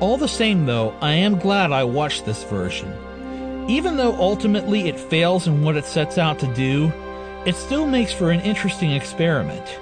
All 0.00 0.18
the 0.18 0.28
same, 0.28 0.66
though, 0.66 0.94
I 1.00 1.12
am 1.12 1.38
glad 1.38 1.72
I 1.72 1.84
watched 1.84 2.26
this 2.26 2.42
version. 2.44 2.92
Even 3.68 3.96
though 3.96 4.14
ultimately 4.16 4.88
it 4.88 4.98
fails 4.98 5.46
in 5.46 5.62
what 5.62 5.76
it 5.76 5.86
sets 5.86 6.18
out 6.18 6.38
to 6.40 6.54
do, 6.54 6.92
it 7.46 7.54
still 7.54 7.86
makes 7.86 8.12
for 8.12 8.30
an 8.30 8.40
interesting 8.40 8.90
experiment. 8.90 9.78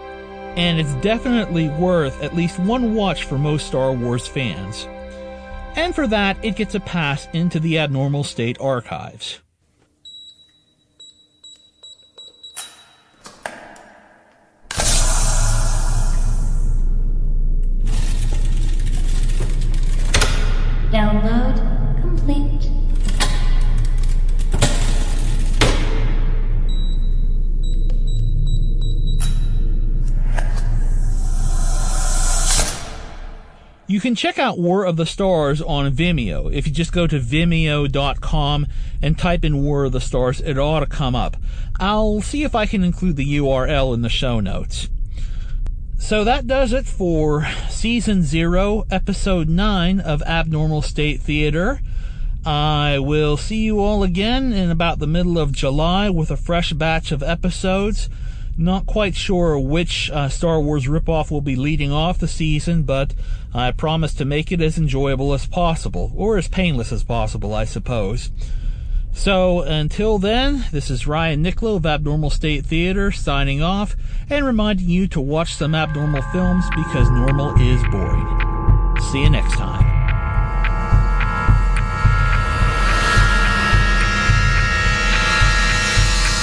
And 0.56 0.78
it's 0.78 0.94
definitely 0.96 1.68
worth 1.68 2.22
at 2.22 2.34
least 2.34 2.58
one 2.58 2.94
watch 2.94 3.24
for 3.24 3.38
most 3.38 3.66
Star 3.66 3.92
Wars 3.92 4.26
fans. 4.26 4.86
And 5.76 5.94
for 5.94 6.06
that, 6.06 6.42
it 6.44 6.56
gets 6.56 6.74
a 6.74 6.80
pass 6.80 7.28
into 7.32 7.58
the 7.58 7.78
Abnormal 7.78 8.24
State 8.24 8.60
archives. 8.60 9.40
Can 34.04 34.14
check 34.14 34.38
out 34.38 34.58
War 34.58 34.84
of 34.84 34.96
the 34.96 35.06
Stars 35.06 35.62
on 35.62 35.90
Vimeo. 35.90 36.52
If 36.52 36.66
you 36.66 36.74
just 36.74 36.92
go 36.92 37.06
to 37.06 37.18
vimeo.com 37.18 38.66
and 39.00 39.18
type 39.18 39.46
in 39.46 39.62
War 39.62 39.84
of 39.84 39.92
the 39.92 40.00
Stars, 40.00 40.42
it 40.42 40.58
ought 40.58 40.80
to 40.80 40.86
come 40.86 41.14
up. 41.14 41.38
I'll 41.80 42.20
see 42.20 42.44
if 42.44 42.54
I 42.54 42.66
can 42.66 42.84
include 42.84 43.16
the 43.16 43.38
URL 43.38 43.94
in 43.94 44.02
the 44.02 44.10
show 44.10 44.40
notes. 44.40 44.90
So 45.98 46.22
that 46.22 46.46
does 46.46 46.74
it 46.74 46.84
for 46.84 47.48
season 47.70 48.24
zero, 48.24 48.84
episode 48.90 49.48
nine 49.48 50.00
of 50.00 50.20
Abnormal 50.24 50.82
State 50.82 51.22
Theater. 51.22 51.80
I 52.44 52.98
will 52.98 53.38
see 53.38 53.62
you 53.64 53.80
all 53.80 54.02
again 54.02 54.52
in 54.52 54.70
about 54.70 54.98
the 54.98 55.06
middle 55.06 55.38
of 55.38 55.50
July 55.50 56.10
with 56.10 56.30
a 56.30 56.36
fresh 56.36 56.74
batch 56.74 57.10
of 57.10 57.22
episodes. 57.22 58.10
Not 58.56 58.86
quite 58.86 59.16
sure 59.16 59.58
which 59.58 60.10
uh, 60.12 60.28
Star 60.28 60.60
Wars 60.60 60.86
ripoff 60.86 61.30
will 61.30 61.40
be 61.40 61.56
leading 61.56 61.90
off 61.90 62.18
the 62.18 62.28
season, 62.28 62.84
but 62.84 63.12
I 63.52 63.72
promise 63.72 64.14
to 64.14 64.24
make 64.24 64.52
it 64.52 64.60
as 64.60 64.78
enjoyable 64.78 65.34
as 65.34 65.46
possible, 65.46 66.12
or 66.14 66.38
as 66.38 66.46
painless 66.46 66.92
as 66.92 67.02
possible, 67.02 67.52
I 67.52 67.64
suppose. 67.64 68.30
So 69.12 69.62
until 69.62 70.18
then, 70.18 70.66
this 70.70 70.90
is 70.90 71.06
Ryan 71.06 71.42
Nicklo 71.44 71.76
of 71.76 71.86
Abnormal 71.86 72.30
State 72.30 72.64
Theater 72.66 73.10
signing 73.10 73.62
off 73.62 73.96
and 74.30 74.44
reminding 74.44 74.88
you 74.88 75.08
to 75.08 75.20
watch 75.20 75.54
some 75.54 75.74
abnormal 75.74 76.22
films 76.22 76.64
because 76.76 77.10
normal 77.10 77.54
is 77.60 77.82
boring. 77.90 79.00
See 79.12 79.22
you 79.22 79.30
next 79.30 79.54
time. 79.54 79.84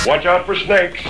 Watch 0.06 0.26
out 0.26 0.45
for 0.45 0.56
snakes. 0.56 1.02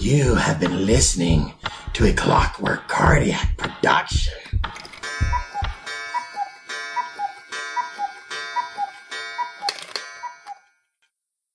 You 0.00 0.34
have 0.34 0.58
been 0.58 0.86
listening 0.86 1.52
to 1.92 2.06
a 2.06 2.14
Clockwork 2.14 2.88
Cardiac 2.88 3.58
production. 3.58 4.49